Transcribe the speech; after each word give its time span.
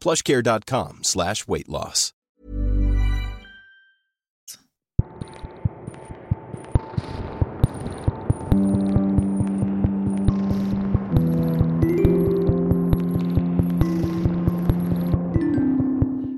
plushcare.com 0.00 1.02
slash 1.02 1.46
weight 1.48 1.68
loss. 1.68 2.14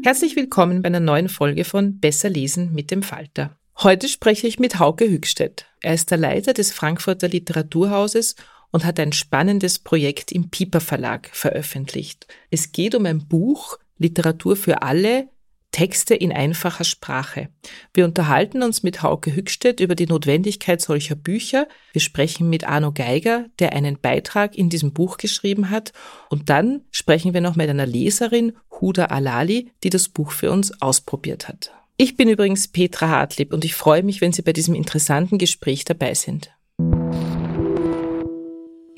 Herzlich 0.02 0.34
willkommen 0.34 0.83
bei 0.83 0.89
einer 0.89 0.98
neuen 0.98 1.28
Folge 1.28 1.64
von 1.64 2.00
Besser 2.00 2.30
lesen 2.30 2.72
mit 2.72 2.91
dem 2.91 3.02
Falter. 3.02 3.56
Heute 3.78 4.08
spreche 4.08 4.47
ich 4.47 4.58
mit 4.58 4.78
Hauke 4.78 5.08
Hückstedt. 5.08 5.67
Er 5.83 5.95
ist 5.95 6.11
der 6.11 6.19
Leiter 6.19 6.52
des 6.52 6.72
Frankfurter 6.72 7.28
Literaturhauses 7.28 8.34
und 8.70 8.84
hat 8.84 9.00
ein 9.00 9.12
spannendes 9.12 9.78
Projekt 9.78 10.32
im 10.32 10.50
Piper 10.50 10.80
Verlag 10.80 11.30
veröffentlicht. 11.32 12.26
Es 12.50 12.72
geht 12.72 12.94
um 12.94 13.06
ein 13.06 13.27
Buch 13.27 13.78
Literatur 13.98 14.56
für 14.56 14.82
alle, 14.82 15.28
Texte 15.72 16.14
in 16.14 16.32
einfacher 16.32 16.84
Sprache. 16.84 17.48
Wir 17.94 18.04
unterhalten 18.04 18.62
uns 18.62 18.82
mit 18.82 19.02
Hauke 19.02 19.34
Hückstedt 19.34 19.80
über 19.80 19.94
die 19.94 20.06
Notwendigkeit 20.06 20.80
solcher 20.80 21.14
Bücher. 21.14 21.68
Wir 21.92 22.00
sprechen 22.00 22.50
mit 22.50 22.66
Arno 22.66 22.92
Geiger, 22.92 23.46
der 23.60 23.72
einen 23.72 23.98
Beitrag 23.98 24.56
in 24.56 24.68
diesem 24.68 24.92
Buch 24.92 25.16
geschrieben 25.16 25.70
hat. 25.70 25.92
Und 26.28 26.50
dann 26.50 26.82
sprechen 26.90 27.34
wir 27.34 27.40
noch 27.40 27.56
mit 27.56 27.70
einer 27.70 27.86
Leserin, 27.86 28.55
Huda 28.80 29.06
Alali, 29.06 29.70
die 29.84 29.90
das 29.90 30.08
Buch 30.08 30.33
für 30.33 30.50
uns 30.50 30.83
ausprobiert 30.83 31.46
hat. 31.46 31.72
Ich 31.96 32.16
bin 32.16 32.28
übrigens 32.28 32.66
Petra 32.66 33.08
Hartlieb 33.08 33.52
und 33.52 33.64
ich 33.64 33.74
freue 33.74 34.02
mich, 34.02 34.20
wenn 34.20 34.33
Sie 34.33 34.42
bei 34.42 34.52
diesem 34.52 34.74
interessanten 34.74 35.39
Gespräch 35.39 35.84
dabei 35.84 36.14
sind. 36.14 36.50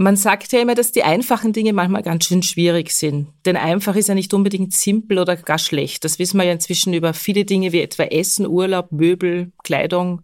Man 0.03 0.17
sagt 0.17 0.53
ja 0.53 0.61
immer, 0.61 0.75
dass 0.75 0.91
die 0.91 1.05
einfachen 1.05 1.53
Dinge 1.53 1.73
manchmal 1.73 2.03
ganz 2.03 2.25
schön 2.25 2.43
schwierig 2.43 2.91
sind. 2.91 3.29
Denn 3.47 3.57
einfach 3.57 3.95
ist 3.95 4.09
ja 4.09 4.17
nicht 4.17 4.35
unbedingt 4.35 4.73
simpel 4.73 5.21
oder 5.21 5.37
gar 5.37 5.61
schlecht. 5.61 6.03
Das 6.03 6.19
wissen 6.19 6.39
wir 6.39 6.45
ja 6.45 6.53
inzwischen 6.53 6.93
über 6.93 7.15
viele 7.15 7.45
Dinge 7.45 7.71
wie 7.71 7.81
etwa 7.81 8.03
Essen, 8.03 8.49
Urlaub, 8.49 8.91
Möbel, 8.91 9.53
Kleidung. 9.63 10.23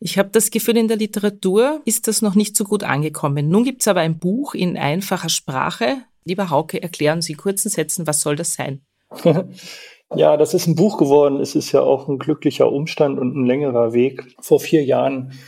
Ich 0.00 0.18
habe 0.18 0.28
das 0.28 0.50
Gefühl, 0.50 0.76
in 0.76 0.86
der 0.86 0.98
Literatur 0.98 1.80
ist 1.86 2.08
das 2.08 2.20
noch 2.20 2.34
nicht 2.34 2.54
so 2.54 2.64
gut 2.64 2.84
angekommen. 2.84 3.48
Nun 3.48 3.64
gibt 3.64 3.80
es 3.80 3.88
aber 3.88 4.00
ein 4.00 4.18
Buch 4.18 4.52
in 4.52 4.76
einfacher 4.76 5.30
Sprache. 5.30 5.96
Lieber 6.26 6.50
Hauke, 6.50 6.82
erklären 6.82 7.22
Sie 7.22 7.32
in 7.32 7.38
kurzen 7.38 7.70
Sätzen, 7.70 8.06
was 8.06 8.20
soll 8.20 8.36
das 8.36 8.52
sein? 8.52 8.82
Ja, 10.16 10.36
das 10.36 10.54
ist 10.54 10.66
ein 10.66 10.74
Buch 10.74 10.98
geworden. 10.98 11.38
Es 11.38 11.54
ist 11.54 11.70
ja 11.70 11.82
auch 11.82 12.08
ein 12.08 12.18
glücklicher 12.18 12.72
Umstand 12.72 13.20
und 13.20 13.36
ein 13.36 13.46
längerer 13.46 13.92
Weg. 13.92 14.34
Vor 14.40 14.58
vier 14.58 14.82
Jahren 14.82 15.38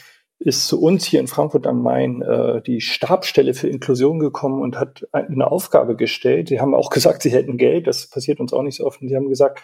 ist 0.45 0.67
zu 0.67 0.81
uns 0.81 1.05
hier 1.05 1.21
in 1.21 1.27
Frankfurt 1.27 1.67
am 1.67 1.83
Main 1.83 2.23
äh, 2.23 2.63
die 2.63 2.81
Stabstelle 2.81 3.55
für 3.55 3.69
Inklusion 3.69 4.19
gekommen 4.19 4.61
und 4.61 4.79
hat 4.79 5.07
eine 5.13 5.51
Aufgabe 5.51 5.97
gestellt. 5.97 6.49
Sie 6.49 6.61
haben 6.61 6.75
auch 6.75 6.91
gesagt, 6.91 7.23
sie 7.23 7.31
hätten 7.31 7.57
Geld. 7.57 7.87
Das 7.87 8.09
passiert 8.09 8.41
uns 8.41 8.53
auch 8.53 8.63
nicht 8.63 8.77
so 8.77 8.87
oft. 8.87 9.01
Und 9.01 9.09
sie 9.09 9.17
haben 9.17 9.29
gesagt, 9.29 9.63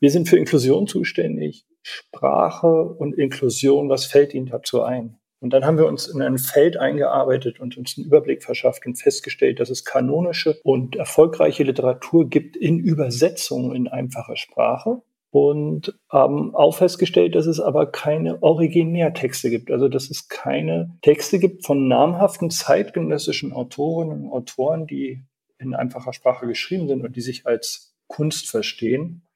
wir 0.00 0.10
sind 0.10 0.28
für 0.28 0.38
Inklusion 0.38 0.86
zuständig. 0.86 1.66
Sprache 1.82 2.84
und 2.84 3.14
Inklusion, 3.14 3.88
was 3.88 4.06
fällt 4.06 4.34
Ihnen 4.34 4.46
dazu 4.46 4.82
ein? 4.82 5.18
Und 5.40 5.52
dann 5.52 5.64
haben 5.64 5.78
wir 5.78 5.86
uns 5.86 6.08
in 6.08 6.20
ein 6.20 6.38
Feld 6.38 6.76
eingearbeitet 6.76 7.60
und 7.60 7.76
uns 7.76 7.96
einen 7.96 8.06
Überblick 8.06 8.42
verschafft 8.42 8.84
und 8.86 8.96
festgestellt, 8.96 9.60
dass 9.60 9.70
es 9.70 9.84
kanonische 9.84 10.58
und 10.64 10.96
erfolgreiche 10.96 11.62
Literatur 11.62 12.28
gibt 12.28 12.56
in 12.56 12.80
Übersetzungen 12.80 13.74
in 13.74 13.86
einfacher 13.86 14.36
Sprache 14.36 15.00
und 15.30 15.98
haben 16.08 16.54
auch 16.54 16.76
festgestellt, 16.76 17.34
dass 17.34 17.46
es 17.46 17.60
aber 17.60 17.90
keine 17.90 18.42
Originärtexte 18.42 19.50
gibt. 19.50 19.70
Also 19.70 19.88
dass 19.88 20.10
es 20.10 20.28
keine 20.28 20.96
Texte 21.02 21.38
gibt 21.38 21.66
von 21.66 21.88
namhaften 21.88 22.50
zeitgenössischen 22.50 23.52
Autorinnen 23.52 24.24
und 24.24 24.32
Autoren, 24.32 24.86
die 24.86 25.24
in 25.58 25.74
einfacher 25.74 26.12
Sprache 26.12 26.46
geschrieben 26.46 26.88
sind 26.88 27.04
und 27.04 27.16
die 27.16 27.20
sich 27.20 27.46
als 27.46 27.94
Kunst 28.06 28.48
verstehen. 28.48 29.27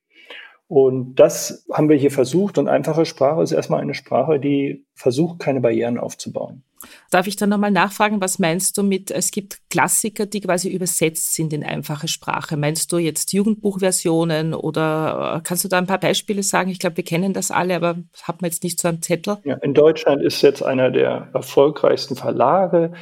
Und 0.72 1.16
das 1.16 1.66
haben 1.70 1.90
wir 1.90 1.96
hier 1.98 2.10
versucht. 2.10 2.56
Und 2.56 2.66
einfache 2.66 3.04
Sprache 3.04 3.42
ist 3.42 3.52
erstmal 3.52 3.82
eine 3.82 3.92
Sprache, 3.92 4.40
die 4.40 4.86
versucht, 4.94 5.38
keine 5.38 5.60
Barrieren 5.60 5.98
aufzubauen. 5.98 6.62
Darf 7.10 7.26
ich 7.26 7.36
dann 7.36 7.50
nochmal 7.50 7.70
nachfragen, 7.70 8.22
was 8.22 8.38
meinst 8.38 8.78
du 8.78 8.82
mit, 8.82 9.10
es 9.10 9.32
gibt 9.32 9.58
Klassiker, 9.68 10.24
die 10.24 10.40
quasi 10.40 10.70
übersetzt 10.70 11.34
sind 11.34 11.52
in 11.52 11.62
einfache 11.62 12.08
Sprache? 12.08 12.56
Meinst 12.56 12.90
du 12.90 12.96
jetzt 12.96 13.34
Jugendbuchversionen 13.34 14.54
oder 14.54 15.34
äh, 15.36 15.40
kannst 15.44 15.62
du 15.62 15.68
da 15.68 15.76
ein 15.76 15.86
paar 15.86 16.00
Beispiele 16.00 16.42
sagen? 16.42 16.70
Ich 16.70 16.78
glaube, 16.78 16.96
wir 16.96 17.04
kennen 17.04 17.34
das 17.34 17.50
alle, 17.50 17.76
aber 17.76 17.98
haben 18.22 18.40
wir 18.40 18.46
jetzt 18.46 18.64
nicht 18.64 18.80
so 18.80 18.88
einen 18.88 19.02
Zettel. 19.02 19.36
Ja, 19.44 19.56
in 19.56 19.74
Deutschland 19.74 20.22
ist 20.22 20.40
jetzt 20.40 20.62
einer 20.62 20.90
der 20.90 21.28
erfolgreichsten 21.34 22.16
Verlage, 22.16 22.94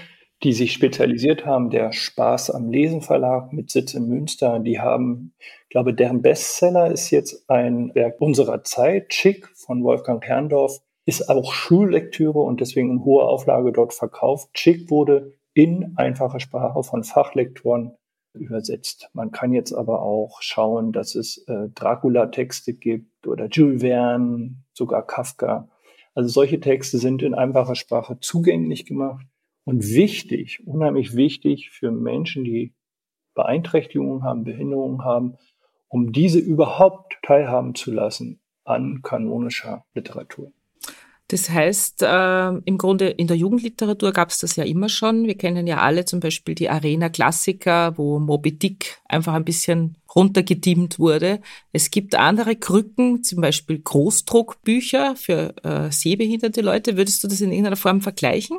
die 0.42 0.52
sich 0.52 0.72
spezialisiert 0.72 1.44
haben, 1.44 1.70
der 1.70 1.92
Spaß 1.92 2.50
am 2.50 2.70
Lesen 2.70 3.02
Verlag 3.02 3.52
mit 3.52 3.70
Sitz 3.70 3.94
in 3.94 4.08
Münster. 4.08 4.58
Die 4.58 4.80
haben, 4.80 5.34
glaube, 5.68 5.92
deren 5.92 6.22
Bestseller 6.22 6.90
ist 6.90 7.10
jetzt 7.10 7.48
ein 7.50 7.94
Werk 7.94 8.20
unserer 8.20 8.64
Zeit, 8.64 9.10
Chick 9.10 9.48
von 9.54 9.84
Wolfgang 9.84 10.24
Herrndorf 10.24 10.80
ist 11.06 11.28
auch 11.28 11.52
Schullektüre 11.52 12.38
und 12.38 12.60
deswegen 12.60 12.90
in 12.90 13.04
hoher 13.04 13.28
Auflage 13.28 13.72
dort 13.72 13.92
verkauft. 13.92 14.52
Chick 14.54 14.90
wurde 14.90 15.32
in 15.54 15.94
einfacher 15.96 16.40
Sprache 16.40 16.82
von 16.84 17.04
Fachlektoren 17.04 17.96
übersetzt. 18.32 19.10
Man 19.12 19.32
kann 19.32 19.52
jetzt 19.52 19.72
aber 19.72 20.02
auch 20.02 20.40
schauen, 20.40 20.92
dass 20.92 21.16
es 21.16 21.38
äh, 21.48 21.68
Dracula-Texte 21.74 22.74
gibt 22.74 23.26
oder 23.26 23.48
Jules 23.48 23.82
Verne, 23.82 24.54
sogar 24.72 25.04
Kafka. 25.04 25.68
Also 26.14 26.28
solche 26.28 26.60
Texte 26.60 26.98
sind 26.98 27.22
in 27.22 27.34
einfacher 27.34 27.74
Sprache 27.74 28.18
zugänglich 28.20 28.86
gemacht 28.86 29.26
und 29.70 29.84
wichtig, 29.84 30.66
unheimlich 30.66 31.14
wichtig 31.14 31.70
für 31.70 31.92
Menschen, 31.92 32.42
die 32.42 32.74
Beeinträchtigungen 33.34 34.24
haben, 34.24 34.42
Behinderungen 34.42 35.04
haben, 35.04 35.36
um 35.86 36.12
diese 36.12 36.40
überhaupt 36.40 37.16
teilhaben 37.22 37.76
zu 37.76 37.92
lassen 37.92 38.40
an 38.64 39.00
kanonischer 39.02 39.84
Literatur. 39.94 40.50
Das 41.28 41.48
heißt, 41.48 42.02
äh, 42.02 42.48
im 42.48 42.78
Grunde 42.78 43.10
in 43.10 43.28
der 43.28 43.36
Jugendliteratur 43.36 44.10
gab 44.12 44.30
es 44.30 44.38
das 44.38 44.56
ja 44.56 44.64
immer 44.64 44.88
schon. 44.88 45.28
Wir 45.28 45.36
kennen 45.36 45.68
ja 45.68 45.78
alle 45.78 46.04
zum 46.04 46.18
Beispiel 46.18 46.56
die 46.56 46.68
Arena-Klassiker, 46.68 47.96
wo 47.96 48.18
Moby 48.18 48.58
Dick 48.58 49.00
einfach 49.04 49.34
ein 49.34 49.44
bisschen 49.44 49.96
runtergedimmt 50.16 50.98
wurde. 50.98 51.40
Es 51.72 51.92
gibt 51.92 52.16
andere 52.16 52.56
Krücken, 52.56 53.22
zum 53.22 53.40
Beispiel 53.40 53.78
Großdruckbücher 53.78 55.14
für 55.14 55.54
äh, 55.62 55.92
sehbehinderte 55.92 56.60
Leute. 56.60 56.96
Würdest 56.96 57.22
du 57.22 57.28
das 57.28 57.40
in 57.40 57.52
irgendeiner 57.52 57.76
Form 57.76 58.00
vergleichen? 58.00 58.58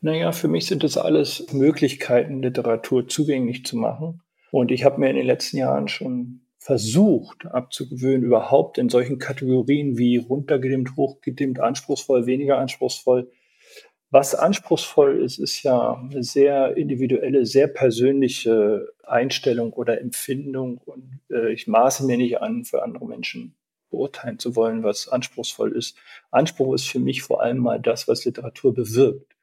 Naja, 0.00 0.32
für 0.32 0.48
mich 0.48 0.66
sind 0.66 0.84
das 0.84 0.96
alles 0.96 1.52
Möglichkeiten, 1.52 2.42
Literatur 2.42 3.08
zugänglich 3.08 3.64
zu 3.66 3.76
machen. 3.76 4.22
Und 4.50 4.70
ich 4.70 4.84
habe 4.84 5.00
mir 5.00 5.10
in 5.10 5.16
den 5.16 5.26
letzten 5.26 5.56
Jahren 5.58 5.88
schon 5.88 6.42
versucht 6.58 7.46
abzugewöhnen, 7.46 8.24
überhaupt 8.24 8.78
in 8.78 8.88
solchen 8.88 9.18
Kategorien 9.18 9.96
wie 9.98 10.18
runtergedimmt, 10.18 10.96
hochgedimmt, 10.96 11.60
anspruchsvoll, 11.60 12.26
weniger 12.26 12.58
anspruchsvoll, 12.58 13.30
Was 14.10 14.34
anspruchsvoll 14.34 15.22
ist, 15.22 15.38
ist 15.38 15.62
ja 15.62 15.94
eine 15.94 16.22
sehr 16.22 16.76
individuelle, 16.76 17.44
sehr 17.44 17.68
persönliche 17.68 18.88
Einstellung 19.04 19.72
oder 19.74 20.00
Empfindung. 20.00 20.78
Und 20.78 21.20
äh, 21.30 21.52
ich 21.52 21.66
maße 21.66 22.06
mir 22.06 22.16
nicht 22.16 22.40
an, 22.40 22.64
für 22.64 22.82
andere 22.82 23.06
Menschen 23.06 23.54
beurteilen 23.90 24.38
zu 24.38 24.56
wollen, 24.56 24.82
was 24.82 25.08
anspruchsvoll 25.08 25.72
ist. 25.76 25.96
Anspruch 26.30 26.74
ist 26.74 26.88
für 26.88 27.00
mich 27.00 27.22
vor 27.22 27.42
allem 27.42 27.58
mal 27.58 27.80
das, 27.80 28.08
was 28.08 28.24
Literatur 28.24 28.74
bewirkt. 28.74 29.37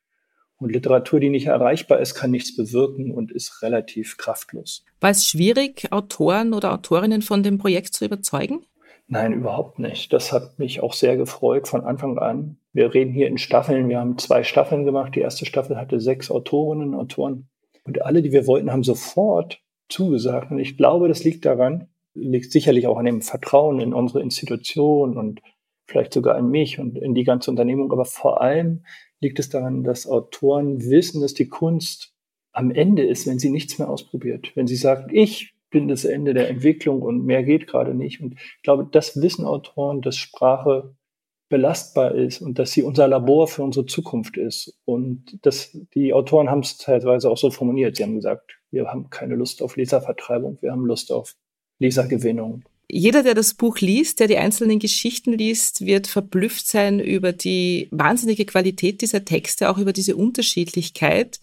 Und 0.57 0.71
Literatur, 0.71 1.19
die 1.19 1.29
nicht 1.29 1.47
erreichbar 1.47 1.99
ist, 1.99 2.15
kann 2.15 2.31
nichts 2.31 2.55
bewirken 2.55 3.11
und 3.11 3.31
ist 3.31 3.61
relativ 3.61 4.17
kraftlos. 4.17 4.85
War 5.01 5.09
es 5.09 5.25
schwierig, 5.25 5.91
Autoren 5.91 6.53
oder 6.53 6.73
Autorinnen 6.73 7.21
von 7.21 7.43
dem 7.43 7.57
Projekt 7.57 7.93
zu 7.93 8.05
überzeugen? 8.05 8.65
Nein, 9.07 9.33
überhaupt 9.33 9.77
nicht. 9.77 10.13
Das 10.13 10.31
hat 10.31 10.57
mich 10.57 10.81
auch 10.81 10.93
sehr 10.93 11.15
gefreut 11.17 11.67
von 11.67 11.81
Anfang 11.81 12.17
an. 12.17 12.57
Wir 12.73 12.93
reden 12.93 13.13
hier 13.13 13.27
in 13.27 13.37
Staffeln. 13.37 13.87
Wir 13.87 13.99
haben 13.99 14.17
zwei 14.17 14.43
Staffeln 14.43 14.85
gemacht. 14.85 15.13
Die 15.15 15.19
erste 15.19 15.45
Staffel 15.45 15.77
hatte 15.77 15.99
sechs 15.99 16.31
Autorinnen 16.31 16.93
und 16.93 16.99
Autoren. 16.99 17.47
Und 17.83 18.01
alle, 18.01 18.23
die 18.23 18.31
wir 18.31 18.47
wollten, 18.47 18.71
haben 18.71 18.83
sofort 18.83 19.59
zugesagt. 19.89 20.49
Und 20.51 20.59
ich 20.59 20.75
glaube, 20.75 21.07
das 21.07 21.23
liegt 21.23 21.45
daran, 21.45 21.87
liegt 22.15 22.51
sicherlich 22.51 22.87
auch 22.87 22.97
an 22.97 23.05
dem 23.05 23.21
Vertrauen 23.21 23.79
in 23.79 23.93
unsere 23.93 24.21
Institution 24.21 25.17
und 25.17 25.41
vielleicht 25.85 26.13
sogar 26.13 26.35
an 26.35 26.49
mich 26.49 26.79
und 26.79 26.97
in 26.97 27.13
die 27.13 27.23
ganze 27.23 27.51
Unternehmung. 27.51 27.91
Aber 27.91 28.05
vor 28.05 28.41
allem 28.41 28.85
liegt 29.21 29.39
es 29.39 29.49
daran, 29.49 29.83
dass 29.83 30.07
Autoren 30.07 30.89
wissen, 30.89 31.21
dass 31.21 31.33
die 31.33 31.47
Kunst 31.47 32.13
am 32.51 32.71
Ende 32.71 33.05
ist, 33.05 33.27
wenn 33.27 33.39
sie 33.39 33.49
nichts 33.49 33.79
mehr 33.79 33.89
ausprobiert. 33.89 34.51
Wenn 34.55 34.67
sie 34.67 34.75
sagt, 34.75 35.11
ich 35.11 35.55
bin 35.69 35.87
das 35.87 36.05
Ende 36.05 36.33
der 36.33 36.49
Entwicklung 36.49 37.01
und 37.01 37.25
mehr 37.25 37.43
geht 37.43 37.67
gerade 37.67 37.93
nicht. 37.93 38.21
Und 38.21 38.33
ich 38.33 38.63
glaube, 38.63 38.87
das 38.89 39.21
wissen 39.21 39.45
Autoren, 39.45 40.01
dass 40.01 40.15
Sprache 40.15 40.95
belastbar 41.49 42.15
ist 42.15 42.41
und 42.41 42.57
dass 42.57 42.71
sie 42.71 42.81
unser 42.81 43.07
Labor 43.07 43.47
für 43.47 43.63
unsere 43.63 43.85
Zukunft 43.85 44.37
ist. 44.37 44.79
Und 44.85 45.37
das, 45.45 45.77
die 45.93 46.13
Autoren 46.13 46.49
haben 46.49 46.61
es 46.61 46.77
teilweise 46.77 47.29
auch 47.29 47.37
so 47.37 47.51
formuliert. 47.51 47.97
Sie 47.97 48.03
haben 48.03 48.15
gesagt, 48.15 48.57
wir 48.71 48.87
haben 48.87 49.09
keine 49.09 49.35
Lust 49.35 49.61
auf 49.61 49.75
Leservertreibung, 49.75 50.57
wir 50.61 50.71
haben 50.71 50.85
Lust 50.85 51.11
auf 51.11 51.35
Lesergewinnung. 51.79 52.63
Jeder, 52.87 53.23
der 53.23 53.33
das 53.33 53.55
Buch 53.55 53.79
liest, 53.79 54.19
der 54.19 54.27
die 54.27 54.37
einzelnen 54.37 54.79
Geschichten 54.79 55.33
liest, 55.33 55.85
wird 55.85 56.07
verblüfft 56.07 56.67
sein 56.67 56.99
über 56.99 57.33
die 57.33 57.87
wahnsinnige 57.91 58.45
Qualität 58.45 59.01
dieser 59.01 59.25
Texte, 59.25 59.69
auch 59.69 59.77
über 59.77 59.91
diese 59.91 60.15
Unterschiedlichkeit. 60.15 61.39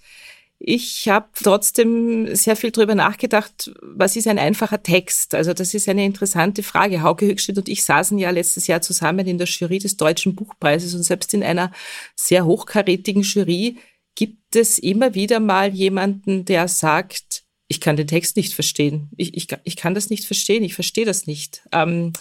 Ich 0.65 1.09
habe 1.09 1.27
trotzdem 1.35 2.37
sehr 2.37 2.55
viel 2.55 2.71
darüber 2.71 2.95
nachgedacht, 2.95 3.73
was 3.83 4.15
ist 4.15 4.29
ein 4.29 4.39
einfacher 4.39 4.81
Text? 4.81 5.35
Also 5.35 5.53
das 5.55 5.75
ist 5.75 5.89
eine 5.89 6.05
interessante 6.05 6.63
Frage. 6.63 7.03
Hauke 7.03 7.27
Höchstedt 7.27 7.59
und 7.59 7.69
ich 7.69 7.83
saßen 7.83 8.17
ja 8.17 8.31
letztes 8.31 8.69
Jahr 8.69 8.81
zusammen 8.81 9.27
in 9.27 9.39
der 9.39 9.49
Jury 9.49 9.81
des 9.81 9.97
Deutschen 9.97 10.37
Buchpreises 10.37 10.95
und 10.95 11.03
selbst 11.03 11.35
in 11.35 11.43
einer 11.43 11.73
sehr 12.15 12.47
hochkarätigen 12.47 13.23
Jury 13.23 13.79
gibt 14.15 14.55
es 14.55 14.79
immer 14.79 15.17
wieder 15.17 15.41
mal 15.41 15.75
jemanden, 15.75 16.45
der 16.45 16.69
sagt, 16.69 17.43
ich 17.73 17.81
kann 17.81 17.97
den 17.97 18.07
Text 18.07 18.37
nicht 18.37 18.53
verstehen. 18.53 19.09
Ich, 19.17 19.35
ich, 19.35 19.49
ich 19.65 19.77
kann 19.77 19.95
das 19.95 20.11
nicht 20.11 20.27
verstehen, 20.27 20.63
ich 20.63 20.75
verstehe 20.75 21.07
das 21.07 21.27
nicht. 21.27 21.63
Ähm, 21.73 22.13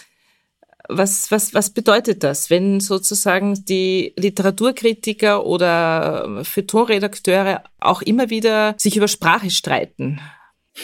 was, 0.88 1.30
was, 1.30 1.52
was 1.52 1.68
bedeutet 1.68 2.24
das, 2.24 2.48
wenn 2.48 2.80
sozusagen 2.80 3.62
die 3.66 4.14
Literaturkritiker 4.16 5.44
oder 5.44 6.42
Feuilleton-Redakteure 6.42 7.64
auch 7.80 8.00
immer 8.00 8.30
wieder 8.30 8.74
sich 8.78 8.96
über 8.96 9.08
Sprache 9.08 9.50
streiten? 9.50 10.20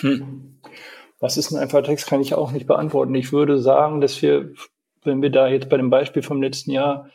Hm. 0.00 0.61
Was 1.19 1.38
ist 1.38 1.50
ein 1.50 1.59
einfacher 1.59 1.85
Text, 1.85 2.06
kann 2.06 2.21
ich 2.21 2.35
auch 2.35 2.53
nicht 2.53 2.67
beantworten. 2.67 3.14
Ich 3.14 3.32
würde 3.32 3.59
sagen, 3.59 4.03
dass 4.03 4.21
wir, 4.21 4.53
wenn 5.03 5.23
wir 5.23 5.31
da 5.31 5.49
jetzt 5.49 5.71
bei 5.71 5.79
dem 5.79 5.88
Beispiel 5.88 6.23
vom 6.23 6.43
letzten 6.43 6.73
Jahr 6.73 7.09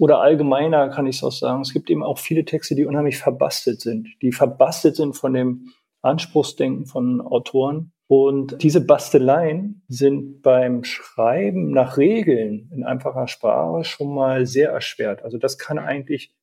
oder 0.00 0.18
allgemeiner 0.18 0.88
kann 0.88 1.06
ich 1.06 1.18
es 1.18 1.22
auch 1.22 1.30
sagen, 1.30 1.62
es 1.62 1.72
gibt 1.72 1.90
eben 1.90 2.02
auch 2.02 2.18
viele 2.18 2.44
Texte, 2.44 2.74
die 2.74 2.86
unheimlich 2.86 3.18
verbastelt 3.18 3.80
sind, 3.80 4.08
die 4.20 4.32
verbastelt 4.32 4.96
sind 4.96 5.12
von 5.12 5.32
dem 5.32 5.72
Anspruchsdenken 6.02 6.86
von 6.86 7.20
Autoren 7.20 7.92
und 8.14 8.62
diese 8.62 8.84
Basteleien 8.84 9.82
sind 9.88 10.42
beim 10.42 10.84
Schreiben 10.84 11.70
nach 11.70 11.96
Regeln 11.96 12.70
in 12.70 12.84
einfacher 12.84 13.26
Sprache 13.26 13.84
schon 13.84 14.14
mal 14.14 14.44
sehr 14.44 14.70
erschwert. 14.70 15.24
Also 15.24 15.38
das 15.38 15.56
kann 15.56 15.78
eigentlich 15.78 16.34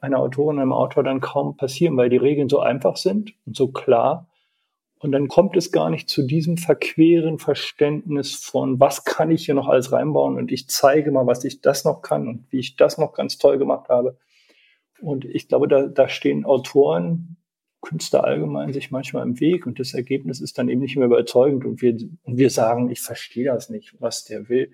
einer 0.00 0.20
Autorin, 0.20 0.58
einem 0.58 0.72
Autor 0.72 1.04
dann 1.04 1.20
kaum 1.20 1.54
passieren, 1.58 1.98
weil 1.98 2.08
die 2.08 2.16
Regeln 2.16 2.48
so 2.48 2.60
einfach 2.60 2.96
sind 2.96 3.34
und 3.44 3.54
so 3.54 3.68
klar. 3.68 4.28
Und 5.00 5.12
dann 5.12 5.28
kommt 5.28 5.54
es 5.58 5.70
gar 5.70 5.90
nicht 5.90 6.08
zu 6.08 6.22
diesem 6.22 6.56
verqueren 6.56 7.38
Verständnis 7.38 8.36
von, 8.36 8.80
was 8.80 9.04
kann 9.04 9.30
ich 9.30 9.44
hier 9.44 9.54
noch 9.54 9.68
alles 9.68 9.92
reinbauen 9.92 10.38
und 10.38 10.50
ich 10.50 10.68
zeige 10.70 11.12
mal, 11.12 11.26
was 11.26 11.44
ich 11.44 11.60
das 11.60 11.84
noch 11.84 12.00
kann 12.00 12.26
und 12.26 12.46
wie 12.50 12.58
ich 12.60 12.76
das 12.76 12.96
noch 12.96 13.12
ganz 13.12 13.36
toll 13.36 13.58
gemacht 13.58 13.90
habe. 13.90 14.16
Und 15.02 15.26
ich 15.26 15.46
glaube, 15.46 15.68
da, 15.68 15.88
da 15.88 16.08
stehen 16.08 16.46
Autoren 16.46 17.36
Künstler 17.80 18.24
allgemein 18.24 18.72
sich 18.72 18.90
manchmal 18.90 19.26
im 19.26 19.40
Weg 19.40 19.66
und 19.66 19.78
das 19.78 19.94
Ergebnis 19.94 20.40
ist 20.40 20.58
dann 20.58 20.68
eben 20.68 20.80
nicht 20.80 20.96
mehr 20.96 21.06
überzeugend 21.06 21.64
und 21.64 21.80
wir, 21.80 21.96
und 22.22 22.36
wir 22.36 22.50
sagen, 22.50 22.90
ich 22.90 23.00
verstehe 23.00 23.46
das 23.46 23.70
nicht, 23.70 23.94
was 24.00 24.24
der 24.24 24.48
will. 24.48 24.72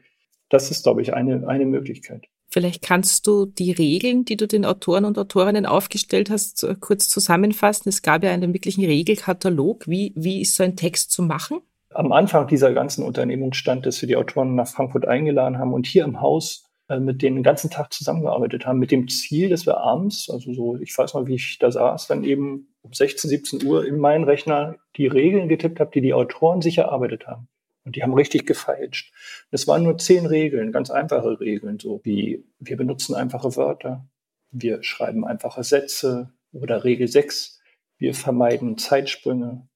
Das 0.49 0.71
ist, 0.71 0.85
glaube 0.85 1.03
ich, 1.03 1.15
eine, 1.15 1.47
eine 1.47 1.67
Möglichkeit. 1.67 2.29
Vielleicht 2.49 2.83
kannst 2.83 3.27
du 3.27 3.47
die 3.47 3.73
Regeln, 3.73 4.25
die 4.25 4.37
du 4.37 4.47
den 4.47 4.65
Autoren 4.65 5.05
und 5.05 5.19
Autorinnen 5.19 5.67
aufgestellt 5.67 6.31
hast, 6.31 6.67
kurz 6.81 7.09
zusammenfassen. 7.09 7.89
Es 7.89 8.01
gab 8.03 8.23
ja 8.23 8.31
einen 8.31 8.53
wirklichen 8.53 8.85
Regelkatalog. 8.85 9.89
Wie, 9.89 10.13
wie 10.15 10.41
ist 10.41 10.55
so 10.55 10.63
ein 10.63 10.77
Text 10.77 11.11
zu 11.11 11.23
machen? 11.23 11.59
Am 11.91 12.13
Anfang 12.13 12.47
dieser 12.47 12.73
ganzen 12.73 13.03
Unternehmung 13.03 13.55
stand, 13.55 13.87
dass 13.87 14.01
wir 14.01 14.07
die 14.07 14.17
Autoren 14.17 14.55
nach 14.55 14.69
Frankfurt 14.69 15.07
eingeladen 15.07 15.59
haben 15.59 15.73
und 15.73 15.87
hier 15.87 16.05
im 16.05 16.21
Haus 16.21 16.65
äh, 16.89 17.01
mit 17.01 17.23
denen 17.23 17.37
den 17.37 17.43
ganzen 17.43 17.71
Tag 17.71 17.93
zusammengearbeitet 17.93 18.67
haben, 18.67 18.79
mit 18.79 18.91
dem 18.91 19.09
Ziel, 19.09 19.49
dass 19.49 19.67
wir 19.67 19.79
abends, 19.79 20.29
also 20.31 20.53
so, 20.53 20.77
ich 20.77 20.97
weiß 20.97 21.15
noch, 21.15 21.27
wie 21.27 21.37
ich 21.37 21.59
da 21.59 21.71
saß, 21.71 22.07
dann 22.09 22.25
eben 22.25 22.75
um 22.83 22.93
16, 22.93 23.31
17 23.31 23.65
Uhr 23.65 23.87
in 23.87 23.99
meinen 23.99 24.25
Rechner 24.25 24.77
die 24.97 25.07
Regeln 25.07 25.49
getippt 25.49 25.81
habe, 25.81 25.91
die 25.93 26.03
die 26.03 26.15
Autoren 26.15 26.61
sich 26.61 26.79
erarbeitet 26.79 27.27
haben. 27.27 27.49
Und 27.85 27.97
die 27.97 28.03
haben 28.03 28.15
richtig 28.15 28.47
gefeilscht. 28.47 29.13
Das 29.51 29.67
waren 29.67 29.83
nur 29.83 29.99
zehn 29.99 30.27
Regeln, 30.27 30.73
ganz 30.73 30.91
einfache 30.91 31.41
Regeln, 31.41 31.79
so 31.79 32.01
wie 32.05 32.45
wir 32.59 32.77
benutzen 32.77 33.15
einfache 33.15 33.57
Wörter, 33.57 34.07
wir 34.51 34.83
schreiben 34.83 35.27
einfache 35.27 35.65
Sätze 35.65 36.33
oder 36.53 36.85
Regel 36.85 37.09
6, 37.09 37.61
wir 37.99 38.15
vermeiden 38.15 38.79
Zeitsprünge, 38.79 39.69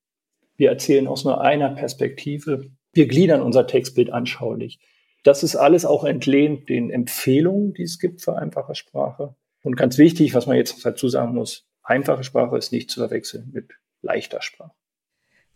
wir 0.56 0.70
erzählen 0.70 1.06
aus 1.06 1.25
nur 1.25 1.40
einer 1.40 1.70
Perspektive, 1.70 2.70
wir 2.93 3.06
gliedern 3.06 3.43
unser 3.43 3.66
Textbild 3.66 4.11
anschaulich. 4.12 4.78
Das 5.24 5.42
ist 5.42 5.56
alles 5.56 5.84
auch 5.84 6.04
entlehnt 6.04 6.68
den 6.68 6.90
Empfehlungen, 6.90 7.74
die 7.74 7.82
es 7.82 7.98
gibt 7.98 8.22
für 8.22 8.36
einfache 8.36 8.74
Sprache. 8.74 9.34
Und 9.62 9.76
ganz 9.76 9.98
wichtig, 9.98 10.34
was 10.34 10.46
man 10.46 10.56
jetzt 10.56 10.84
dazu 10.84 11.08
sagen 11.08 11.34
muss, 11.34 11.68
Einfache 11.88 12.22
Sprache 12.22 12.58
ist 12.58 12.70
nicht 12.70 12.90
zu 12.90 13.00
verwechseln 13.00 13.50
mit 13.50 13.72
leichter 14.02 14.42
Sprache. 14.42 14.77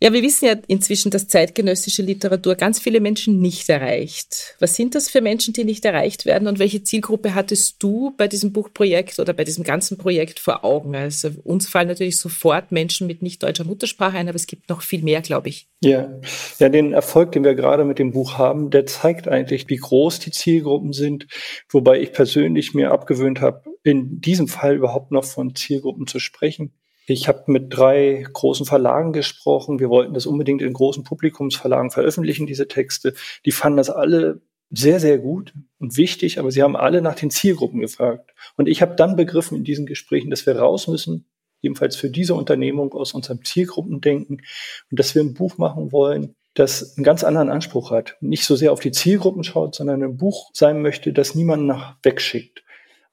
Ja, 0.03 0.11
wir 0.11 0.21
wissen 0.21 0.47
ja 0.47 0.55
inzwischen, 0.67 1.11
dass 1.11 1.29
zeitgenössische 1.29 2.01
Literatur 2.01 2.55
ganz 2.55 2.77
viele 2.77 2.99
Menschen 2.99 3.39
nicht 3.39 3.69
erreicht. 3.69 4.57
Was 4.59 4.75
sind 4.75 4.95
das 4.95 5.09
für 5.09 5.21
Menschen, 5.21 5.53
die 5.53 5.63
nicht 5.63 5.85
erreicht 5.85 6.25
werden 6.25 6.49
und 6.49 6.59
welche 6.59 6.83
Zielgruppe 6.83 7.35
hattest 7.35 7.81
du 7.81 8.13
bei 8.17 8.27
diesem 8.27 8.51
Buchprojekt 8.51 9.19
oder 9.19 9.31
bei 9.31 9.45
diesem 9.45 9.63
ganzen 9.63 9.97
Projekt 9.97 10.41
vor 10.41 10.65
Augen? 10.65 10.93
Also 10.93 11.29
uns 11.45 11.69
fallen 11.69 11.87
natürlich 11.87 12.17
sofort 12.17 12.73
Menschen 12.73 13.07
mit 13.07 13.21
nicht 13.21 13.41
deutscher 13.43 13.63
Muttersprache 13.63 14.17
ein, 14.17 14.27
aber 14.27 14.35
es 14.35 14.45
gibt 14.45 14.67
noch 14.67 14.81
viel 14.81 15.03
mehr, 15.03 15.21
glaube 15.21 15.47
ich. 15.47 15.69
Ja. 15.81 16.19
ja, 16.59 16.67
den 16.67 16.91
Erfolg, 16.91 17.31
den 17.31 17.45
wir 17.45 17.55
gerade 17.55 17.85
mit 17.85 17.97
dem 17.97 18.11
Buch 18.11 18.37
haben, 18.37 18.71
der 18.71 18.85
zeigt 18.85 19.29
eigentlich, 19.29 19.69
wie 19.69 19.77
groß 19.77 20.19
die 20.19 20.31
Zielgruppen 20.31 20.91
sind, 20.91 21.27
wobei 21.71 22.01
ich 22.01 22.11
persönlich 22.11 22.73
mir 22.73 22.91
abgewöhnt 22.91 23.39
habe, 23.39 23.63
in 23.83 24.19
diesem 24.19 24.49
Fall 24.49 24.75
überhaupt 24.75 25.11
noch 25.11 25.23
von 25.23 25.55
Zielgruppen 25.55 26.07
zu 26.07 26.19
sprechen 26.19 26.73
ich 27.05 27.27
habe 27.27 27.43
mit 27.47 27.65
drei 27.69 28.25
großen 28.31 28.65
Verlagen 28.65 29.13
gesprochen. 29.13 29.79
Wir 29.79 29.89
wollten 29.89 30.13
das 30.13 30.25
unbedingt 30.25 30.61
in 30.61 30.73
großen 30.73 31.03
Publikumsverlagen 31.03 31.91
veröffentlichen, 31.91 32.47
diese 32.47 32.67
Texte. 32.67 33.13
Die 33.45 33.51
fanden 33.51 33.77
das 33.77 33.89
alle 33.89 34.41
sehr, 34.69 34.99
sehr 34.99 35.19
gut 35.19 35.53
und 35.79 35.97
wichtig, 35.97 36.39
aber 36.39 36.49
sie 36.51 36.63
haben 36.63 36.75
alle 36.75 37.01
nach 37.01 37.15
den 37.15 37.29
Zielgruppen 37.29 37.79
gefragt. 37.79 38.33
Und 38.57 38.67
ich 38.67 38.81
habe 38.81 38.95
dann 38.95 39.15
begriffen 39.15 39.57
in 39.57 39.63
diesen 39.63 39.85
Gesprächen, 39.85 40.31
dass 40.31 40.45
wir 40.45 40.57
raus 40.57 40.87
müssen, 40.87 41.25
jedenfalls 41.61 41.95
für 41.95 42.09
diese 42.09 42.33
Unternehmung 42.33 42.93
aus 42.93 43.13
unserem 43.13 43.43
Zielgruppendenken 43.43 44.41
und 44.89 44.99
dass 44.99 45.13
wir 45.13 45.21
ein 45.21 45.33
Buch 45.33 45.57
machen 45.57 45.91
wollen, 45.91 46.35
das 46.55 46.97
einen 46.97 47.03
ganz 47.03 47.23
anderen 47.23 47.49
Anspruch 47.49 47.91
hat. 47.91 48.17
Nicht 48.19 48.45
so 48.45 48.55
sehr 48.55 48.71
auf 48.71 48.79
die 48.79 48.91
Zielgruppen 48.91 49.43
schaut, 49.43 49.75
sondern 49.75 50.03
ein 50.03 50.17
Buch 50.17 50.49
sein 50.53 50.81
möchte, 50.81 51.13
das 51.13 51.35
niemanden 51.35 51.67
nach 51.67 51.97
wegschickt. 52.03 52.63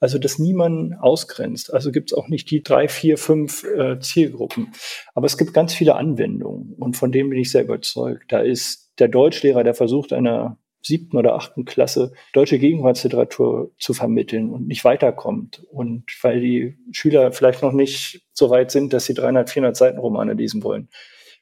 Also 0.01 0.19
dass 0.19 0.39
niemand 0.39 0.99
ausgrenzt. 1.01 1.73
Also 1.73 1.93
gibt 1.93 2.11
es 2.11 2.19
auch 2.19 2.29
nicht 2.29 2.51
die 2.51 2.63
drei, 2.63 2.89
vier, 2.89 3.19
fünf 3.19 3.65
äh, 3.65 4.01
Zielgruppen. 4.01 4.73
Aber 5.15 5.27
es 5.27 5.37
gibt 5.37 5.55
ganz 5.55 5.75
viele 5.75 5.95
Anwendungen 5.95 6.75
und 6.79 6.97
von 6.97 7.13
denen 7.13 7.31
bin 7.31 7.39
ich 7.39 7.51
sehr 7.51 7.65
überzeugt. 7.65 8.33
Da 8.33 8.41
ist 8.41 8.93
der 8.99 9.09
Deutschlehrer, 9.09 9.63
der 9.63 9.75
versucht, 9.75 10.13
einer 10.13 10.59
siebten 10.83 11.17
oder 11.17 11.35
achten 11.35 11.65
Klasse 11.65 12.13
deutsche 12.33 12.59
Gegenwartsliteratur 12.59 13.71
zu 13.79 13.93
vermitteln 13.93 14.51
und 14.51 14.67
nicht 14.67 14.85
weiterkommt. 14.85 15.63
Und 15.71 16.05
weil 16.23 16.41
die 16.41 16.79
Schüler 16.93 17.33
vielleicht 17.33 17.63
noch 17.63 17.73
nicht 17.73 18.23
so 18.33 18.51
weit 18.51 18.71
sind, 18.71 18.93
dass 18.93 19.05
sie 19.05 19.15
300, 19.15 19.51
400 19.51 19.77
Seiten 19.77 19.99
Romane 19.99 20.33
lesen 20.33 20.63
wollen 20.63 20.89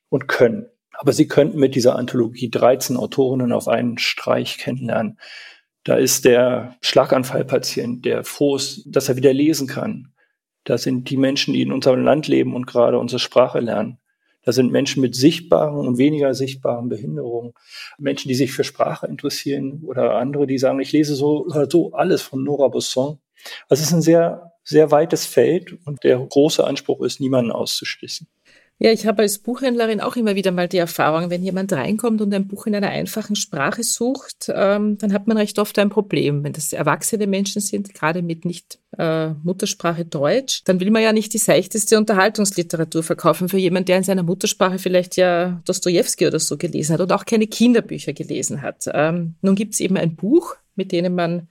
und 0.08 0.28
können. 0.28 0.66
Aber 0.92 1.12
sie 1.12 1.28
könnten 1.28 1.60
mit 1.60 1.76
dieser 1.76 1.94
Anthologie 1.94 2.50
13 2.50 2.96
Autorinnen 2.96 3.52
auf 3.52 3.68
einen 3.68 3.98
Streich 3.98 4.58
kennenlernen. 4.58 5.18
Da 5.88 5.96
ist 5.96 6.26
der 6.26 6.76
Schlaganfallpatient, 6.82 8.04
der 8.04 8.22
froh 8.22 8.56
ist, 8.56 8.82
dass 8.84 9.08
er 9.08 9.16
wieder 9.16 9.32
lesen 9.32 9.66
kann. 9.66 10.12
Da 10.64 10.76
sind 10.76 11.08
die 11.08 11.16
Menschen, 11.16 11.54
die 11.54 11.62
in 11.62 11.72
unserem 11.72 12.04
Land 12.04 12.28
leben 12.28 12.54
und 12.54 12.66
gerade 12.66 12.98
unsere 12.98 13.18
Sprache 13.18 13.60
lernen. 13.60 13.96
Da 14.42 14.52
sind 14.52 14.70
Menschen 14.70 15.00
mit 15.00 15.14
sichtbaren 15.14 15.88
und 15.88 15.96
weniger 15.96 16.34
sichtbaren 16.34 16.90
Behinderungen. 16.90 17.54
Menschen, 17.96 18.28
die 18.28 18.34
sich 18.34 18.52
für 18.52 18.64
Sprache 18.64 19.06
interessieren 19.06 19.82
oder 19.82 20.16
andere, 20.16 20.46
die 20.46 20.58
sagen, 20.58 20.78
ich 20.78 20.92
lese 20.92 21.14
so, 21.14 21.48
so 21.70 21.92
alles 21.94 22.20
von 22.20 22.44
Nora 22.44 22.68
Busson. 22.68 23.18
Also 23.70 23.80
es 23.80 23.88
ist 23.88 23.94
ein 23.94 24.02
sehr, 24.02 24.52
sehr 24.64 24.90
weites 24.90 25.24
Feld 25.24 25.78
und 25.86 26.04
der 26.04 26.18
große 26.18 26.66
Anspruch 26.66 27.00
ist, 27.00 27.18
niemanden 27.18 27.50
auszuschließen. 27.50 28.26
Ja, 28.80 28.92
ich 28.92 29.06
habe 29.08 29.22
als 29.22 29.40
Buchhändlerin 29.40 30.00
auch 30.00 30.14
immer 30.14 30.36
wieder 30.36 30.52
mal 30.52 30.68
die 30.68 30.76
Erfahrung, 30.78 31.30
wenn 31.30 31.42
jemand 31.42 31.72
reinkommt 31.72 32.20
und 32.20 32.32
ein 32.32 32.46
Buch 32.46 32.66
in 32.66 32.76
einer 32.76 32.90
einfachen 32.90 33.34
Sprache 33.34 33.82
sucht, 33.82 34.52
ähm, 34.54 34.98
dann 34.98 35.12
hat 35.12 35.26
man 35.26 35.36
recht 35.36 35.58
oft 35.58 35.76
ein 35.80 35.88
Problem. 35.88 36.44
Wenn 36.44 36.52
das 36.52 36.72
erwachsene 36.72 37.26
Menschen 37.26 37.60
sind, 37.60 37.92
gerade 37.92 38.22
mit 38.22 38.44
nicht 38.44 38.78
äh, 38.96 39.30
Muttersprache 39.42 40.04
Deutsch, 40.04 40.62
dann 40.64 40.78
will 40.78 40.92
man 40.92 41.02
ja 41.02 41.12
nicht 41.12 41.34
die 41.34 41.38
seichteste 41.38 41.98
Unterhaltungsliteratur 41.98 43.02
verkaufen 43.02 43.48
für 43.48 43.58
jemanden, 43.58 43.86
der 43.86 43.96
in 43.96 44.04
seiner 44.04 44.22
Muttersprache 44.22 44.78
vielleicht 44.78 45.16
ja 45.16 45.60
Dostoevsky 45.64 46.28
oder 46.28 46.38
so 46.38 46.56
gelesen 46.56 46.92
hat 46.92 47.00
und 47.00 47.12
auch 47.12 47.24
keine 47.24 47.48
Kinderbücher 47.48 48.12
gelesen 48.12 48.62
hat. 48.62 48.84
Ähm, 48.92 49.34
nun 49.42 49.56
gibt 49.56 49.74
es 49.74 49.80
eben 49.80 49.96
ein 49.96 50.14
Buch, 50.14 50.54
mit 50.76 50.92
dem 50.92 51.16
man 51.16 51.48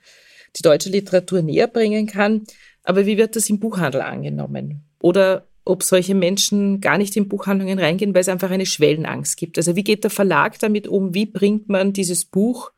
die 0.56 0.62
deutsche 0.62 0.90
Literatur 0.90 1.42
näher 1.42 1.68
bringen 1.68 2.08
kann. 2.08 2.44
Aber 2.84 3.06
wie 3.06 3.18
wird 3.18 3.36
das 3.36 3.50
im 3.50 3.60
Buchhandel 3.60 4.00
angenommen? 4.00 4.86
Oder 5.02 5.46
ob 5.68 5.84
solche 5.84 6.16
Menschen 6.16 6.82
gar 6.82 6.98
nicht 6.98 7.16
in 7.18 7.28
Buchhandlungen 7.28 7.80
reingehen, 7.80 8.14
weil 8.14 8.22
es 8.22 8.30
einfach 8.30 8.50
eine 8.50 8.66
Schwellenangst 8.66 9.38
gibt. 9.38 9.58
Also 9.58 9.76
wie 9.76 9.84
geht 9.84 10.04
der 10.04 10.12
Verlag 10.12 10.60
damit 10.60 10.88
um? 10.88 11.14
Wie 11.14 11.26
bringt 11.26 11.70
man 11.70 11.94
dieses 11.94 12.26
Buch, 12.26 12.72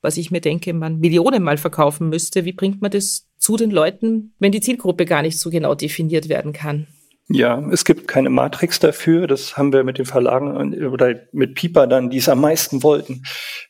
was 0.00 0.16
ich 0.16 0.30
mir 0.30 0.40
denke, 0.40 0.74
man 0.74 0.98
Millionen 0.98 1.42
mal 1.42 1.58
verkaufen 1.58 2.08
müsste, 2.08 2.44
wie 2.44 2.52
bringt 2.52 2.82
man 2.82 2.90
das 2.90 3.28
zu 3.38 3.56
den 3.56 3.70
Leuten, 3.70 4.34
wenn 4.38 4.52
die 4.52 4.60
Zielgruppe 4.60 5.04
gar 5.04 5.22
nicht 5.22 5.38
so 5.38 5.50
genau 5.50 5.74
definiert 5.74 6.28
werden 6.28 6.52
kann? 6.52 6.86
Ja, 7.28 7.62
es 7.70 7.84
gibt 7.84 8.08
keine 8.08 8.30
Matrix 8.30 8.80
dafür. 8.80 9.26
Das 9.26 9.56
haben 9.56 9.72
wir 9.72 9.84
mit 9.84 9.98
den 9.98 10.06
Verlagen 10.06 10.74
oder 10.86 11.14
mit 11.32 11.54
Piper 11.54 11.86
dann, 11.86 12.10
die 12.10 12.18
es 12.18 12.28
am 12.28 12.40
meisten 12.40 12.82
wollten, 12.82 13.22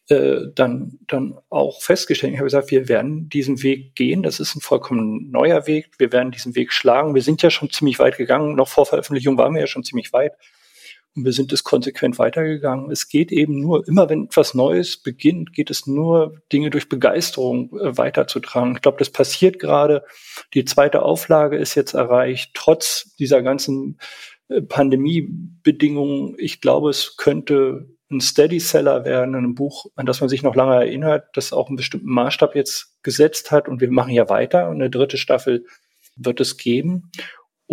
äh, 0.08 0.40
dann, 0.54 0.98
dann 1.06 1.38
auch 1.50 1.82
festgestellt. 1.82 2.32
Ich 2.32 2.38
habe 2.38 2.46
gesagt, 2.46 2.70
wir 2.70 2.88
werden 2.88 3.28
diesen 3.28 3.62
Weg 3.62 3.94
gehen. 3.94 4.22
Das 4.22 4.40
ist 4.40 4.56
ein 4.56 4.60
vollkommen 4.60 5.30
neuer 5.30 5.66
Weg. 5.66 5.90
Wir 5.98 6.12
werden 6.12 6.32
diesen 6.32 6.54
Weg 6.56 6.72
schlagen. 6.72 7.14
Wir 7.14 7.22
sind 7.22 7.42
ja 7.42 7.50
schon 7.50 7.70
ziemlich 7.70 7.98
weit 7.98 8.16
gegangen. 8.16 8.56
Noch 8.56 8.68
vor 8.68 8.86
Veröffentlichung 8.86 9.36
waren 9.36 9.54
wir 9.54 9.60
ja 9.60 9.66
schon 9.66 9.84
ziemlich 9.84 10.12
weit. 10.12 10.32
Und 11.14 11.26
wir 11.26 11.32
sind 11.32 11.52
es 11.52 11.62
konsequent 11.62 12.18
weitergegangen. 12.18 12.90
Es 12.90 13.08
geht 13.08 13.32
eben 13.32 13.60
nur, 13.60 13.86
immer 13.86 14.08
wenn 14.08 14.24
etwas 14.24 14.54
Neues 14.54 14.96
beginnt, 14.96 15.52
geht 15.52 15.70
es 15.70 15.86
nur, 15.86 16.40
Dinge 16.52 16.70
durch 16.70 16.88
Begeisterung 16.88 17.70
äh, 17.78 17.96
weiterzutragen. 17.98 18.76
Ich 18.76 18.82
glaube, 18.82 18.98
das 18.98 19.10
passiert 19.10 19.58
gerade. 19.58 20.04
Die 20.54 20.64
zweite 20.64 21.02
Auflage 21.02 21.58
ist 21.58 21.74
jetzt 21.74 21.92
erreicht, 21.92 22.52
trotz 22.54 23.14
dieser 23.18 23.42
ganzen 23.42 23.98
äh, 24.48 24.62
Pandemiebedingungen. 24.62 26.34
Ich 26.38 26.62
glaube, 26.62 26.88
es 26.88 27.16
könnte 27.18 27.88
ein 28.10 28.20
Steady-Seller 28.20 29.04
werden, 29.04 29.34
ein 29.34 29.54
Buch, 29.54 29.86
an 29.96 30.06
das 30.06 30.20
man 30.20 30.28
sich 30.28 30.42
noch 30.42 30.54
lange 30.54 30.74
erinnert, 30.74 31.28
das 31.34 31.52
auch 31.52 31.68
einen 31.68 31.76
bestimmten 31.76 32.08
Maßstab 32.08 32.54
jetzt 32.54 33.02
gesetzt 33.02 33.50
hat. 33.50 33.68
Und 33.68 33.80
wir 33.82 33.90
machen 33.90 34.12
ja 34.12 34.30
weiter. 34.30 34.68
Und 34.68 34.76
eine 34.76 34.90
dritte 34.90 35.18
Staffel 35.18 35.66
wird 36.16 36.40
es 36.40 36.56
geben. 36.56 37.10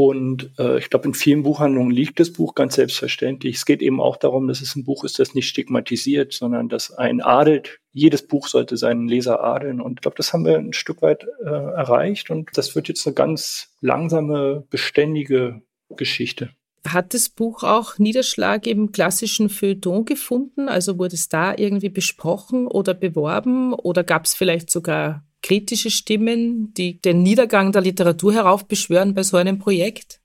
Und 0.01 0.51
äh, 0.57 0.79
ich 0.79 0.89
glaube, 0.89 1.09
in 1.09 1.13
vielen 1.13 1.43
Buchhandlungen 1.43 1.91
liegt 1.91 2.21
das 2.21 2.31
Buch 2.31 2.55
ganz 2.55 2.75
selbstverständlich. 2.75 3.57
Es 3.57 3.65
geht 3.65 3.81
eben 3.81 3.99
auch 3.99 4.15
darum, 4.15 4.47
dass 4.47 4.61
es 4.61 4.77
ein 4.77 4.85
Buch 4.85 5.03
ist, 5.03 5.19
das 5.19 5.35
nicht 5.35 5.49
stigmatisiert, 5.49 6.31
sondern 6.31 6.69
das 6.69 6.93
einen 6.93 7.19
adelt. 7.19 7.81
Jedes 7.91 8.25
Buch 8.25 8.47
sollte 8.47 8.77
seinen 8.77 9.09
Leser 9.09 9.43
adeln. 9.43 9.81
Und 9.81 9.99
ich 9.99 10.01
glaube, 10.01 10.15
das 10.15 10.31
haben 10.31 10.45
wir 10.45 10.57
ein 10.57 10.71
Stück 10.71 11.01
weit 11.01 11.27
äh, 11.43 11.49
erreicht. 11.49 12.29
Und 12.29 12.49
das 12.53 12.75
wird 12.75 12.87
jetzt 12.87 13.05
eine 13.07 13.13
ganz 13.13 13.75
langsame, 13.81 14.63
beständige 14.69 15.63
Geschichte. 15.89 16.51
Hat 16.87 17.13
das 17.13 17.27
Buch 17.27 17.63
auch 17.63 17.97
Niederschlag 17.97 18.67
im 18.67 18.93
klassischen 18.93 19.49
Feuilleton 19.49 20.05
gefunden? 20.05 20.69
Also 20.69 20.97
wurde 20.97 21.15
es 21.15 21.27
da 21.27 21.53
irgendwie 21.57 21.89
besprochen 21.89 22.67
oder 22.67 22.93
beworben? 22.93 23.73
Oder 23.73 24.05
gab 24.05 24.23
es 24.23 24.33
vielleicht 24.33 24.69
sogar 24.69 25.25
kritische 25.41 25.89
Stimmen, 25.89 26.73
die 26.73 27.01
den 27.01 27.23
Niedergang 27.23 27.71
der 27.71 27.81
Literatur 27.81 28.33
heraufbeschwören 28.33 29.13
bei 29.13 29.23
so 29.23 29.37
einem 29.37 29.59
Projekt? 29.59 30.19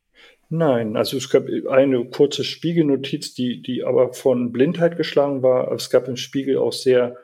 Nein, 0.50 0.96
also 0.96 1.16
es 1.16 1.30
gab 1.30 1.46
eine 1.70 2.04
kurze 2.04 2.44
Spiegelnotiz, 2.44 3.34
die, 3.34 3.62
die 3.62 3.82
aber 3.82 4.12
von 4.12 4.52
Blindheit 4.52 4.96
geschlagen 4.96 5.42
war. 5.42 5.72
Es 5.72 5.90
gab 5.90 6.06
im 6.06 6.16
Spiegel 6.16 6.58
auch 6.58 6.72
sehr 6.72 7.16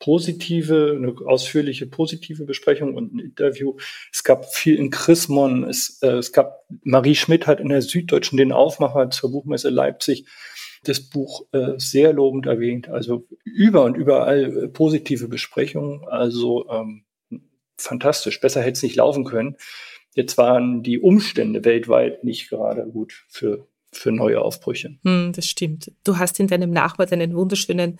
positive, 0.00 0.96
eine 0.96 1.14
ausführliche 1.26 1.86
positive 1.86 2.44
Besprechung 2.44 2.94
und 2.94 3.14
ein 3.14 3.18
Interview. 3.20 3.76
Es 4.12 4.24
gab 4.24 4.52
viel 4.52 4.76
in 4.76 4.90
Chrismon. 4.90 5.64
Es, 5.64 6.00
äh, 6.02 6.16
es 6.16 6.32
gab, 6.32 6.64
Marie 6.82 7.14
Schmidt 7.14 7.46
hat 7.46 7.60
in 7.60 7.68
der 7.68 7.82
Süddeutschen 7.82 8.36
den 8.36 8.52
Aufmacher 8.52 9.10
zur 9.10 9.30
Buchmesse 9.30 9.70
Leipzig 9.70 10.26
das 10.82 11.00
Buch 11.00 11.46
äh, 11.52 11.74
sehr 11.78 12.12
lobend 12.12 12.46
erwähnt. 12.46 12.88
Also 12.88 13.26
über 13.44 13.84
und 13.84 13.96
überall 13.96 14.64
äh, 14.64 14.68
positive 14.68 15.28
Besprechungen. 15.28 16.04
Also 16.06 16.68
ähm, 16.68 17.03
fantastisch. 17.76 18.40
Besser 18.40 18.60
hätte 18.62 18.72
es 18.72 18.82
nicht 18.82 18.96
laufen 18.96 19.24
können. 19.24 19.56
Jetzt 20.14 20.38
waren 20.38 20.82
die 20.82 21.00
Umstände 21.00 21.64
weltweit 21.64 22.24
nicht 22.24 22.48
gerade 22.48 22.86
gut 22.86 23.24
für, 23.28 23.66
für 23.92 24.12
neue 24.12 24.40
Aufbrüche. 24.40 24.96
Hm, 25.04 25.32
das 25.34 25.46
stimmt. 25.46 25.90
Du 26.04 26.18
hast 26.18 26.38
in 26.38 26.46
deinem 26.46 26.70
Nachwort 26.70 27.12
einen 27.12 27.34
wunderschönen 27.34 27.98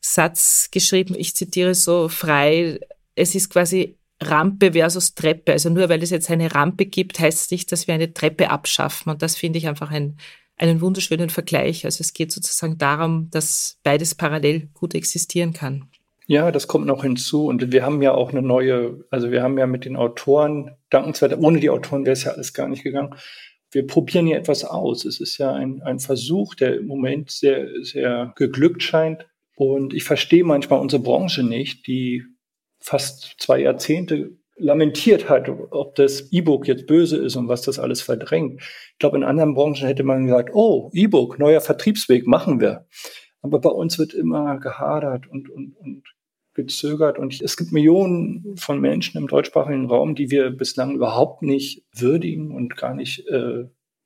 Satz 0.00 0.68
geschrieben. 0.72 1.14
Ich 1.16 1.34
zitiere 1.34 1.74
so 1.74 2.08
frei. 2.08 2.80
Es 3.14 3.34
ist 3.34 3.50
quasi 3.50 3.96
Rampe 4.20 4.72
versus 4.72 5.14
Treppe. 5.14 5.52
Also 5.52 5.70
nur 5.70 5.88
weil 5.88 6.02
es 6.02 6.10
jetzt 6.10 6.30
eine 6.30 6.52
Rampe 6.54 6.86
gibt, 6.86 7.18
heißt 7.20 7.38
es 7.38 7.50
nicht, 7.50 7.70
dass 7.70 7.86
wir 7.86 7.94
eine 7.94 8.12
Treppe 8.12 8.50
abschaffen. 8.50 9.12
Und 9.12 9.22
das 9.22 9.36
finde 9.36 9.58
ich 9.58 9.68
einfach 9.68 9.90
ein, 9.90 10.16
einen 10.56 10.80
wunderschönen 10.80 11.30
Vergleich. 11.30 11.84
Also 11.84 12.00
es 12.00 12.12
geht 12.12 12.32
sozusagen 12.32 12.78
darum, 12.78 13.28
dass 13.30 13.78
beides 13.82 14.14
parallel 14.14 14.68
gut 14.74 14.94
existieren 14.94 15.52
kann. 15.52 15.88
Ja, 16.32 16.50
das 16.50 16.66
kommt 16.66 16.86
noch 16.86 17.02
hinzu. 17.02 17.44
Und 17.44 17.72
wir 17.72 17.84
haben 17.84 18.00
ja 18.00 18.14
auch 18.14 18.30
eine 18.30 18.40
neue, 18.40 19.04
also 19.10 19.30
wir 19.30 19.42
haben 19.42 19.58
ja 19.58 19.66
mit 19.66 19.84
den 19.84 19.96
Autoren, 19.96 20.70
dankenswert, 20.88 21.36
ohne 21.38 21.60
die 21.60 21.68
Autoren 21.68 22.06
wäre 22.06 22.14
es 22.14 22.24
ja 22.24 22.32
alles 22.32 22.54
gar 22.54 22.68
nicht 22.68 22.82
gegangen. 22.82 23.14
Wir 23.70 23.86
probieren 23.86 24.26
ja 24.26 24.38
etwas 24.38 24.64
aus. 24.64 25.04
Es 25.04 25.20
ist 25.20 25.36
ja 25.36 25.52
ein, 25.52 25.82
ein 25.82 25.98
Versuch, 25.98 26.54
der 26.54 26.78
im 26.78 26.86
Moment 26.86 27.30
sehr, 27.30 27.68
sehr 27.82 28.32
geglückt 28.34 28.82
scheint. 28.82 29.26
Und 29.56 29.92
ich 29.92 30.04
verstehe 30.04 30.42
manchmal 30.42 30.80
unsere 30.80 31.02
Branche 31.02 31.42
nicht, 31.42 31.86
die 31.86 32.24
fast 32.80 33.34
zwei 33.38 33.60
Jahrzehnte 33.60 34.30
lamentiert 34.56 35.28
hat, 35.28 35.50
ob 35.50 35.96
das 35.96 36.32
E-Book 36.32 36.66
jetzt 36.66 36.86
böse 36.86 37.18
ist 37.18 37.36
und 37.36 37.48
was 37.48 37.60
das 37.60 37.78
alles 37.78 38.00
verdrängt. 38.00 38.62
Ich 38.62 38.98
glaube, 38.98 39.18
in 39.18 39.24
anderen 39.24 39.52
Branchen 39.52 39.86
hätte 39.86 40.02
man 40.02 40.24
gesagt, 40.24 40.48
oh, 40.54 40.90
E-Book, 40.94 41.38
neuer 41.38 41.60
Vertriebsweg, 41.60 42.26
machen 42.26 42.58
wir. 42.58 42.86
Aber 43.42 43.60
bei 43.60 43.68
uns 43.68 43.98
wird 43.98 44.14
immer 44.14 44.58
gehadert 44.58 45.28
und, 45.28 45.50
und, 45.50 45.76
und 45.76 46.04
gezögert. 46.54 47.18
Und 47.18 47.40
es 47.40 47.56
gibt 47.56 47.72
Millionen 47.72 48.56
von 48.56 48.80
Menschen 48.80 49.18
im 49.18 49.26
deutschsprachigen 49.26 49.86
Raum, 49.86 50.14
die 50.14 50.30
wir 50.30 50.50
bislang 50.50 50.94
überhaupt 50.94 51.42
nicht 51.42 51.84
würdigen 51.94 52.52
und 52.52 52.76
gar 52.76 52.94
nicht 52.94 53.26
äh, 53.28 53.64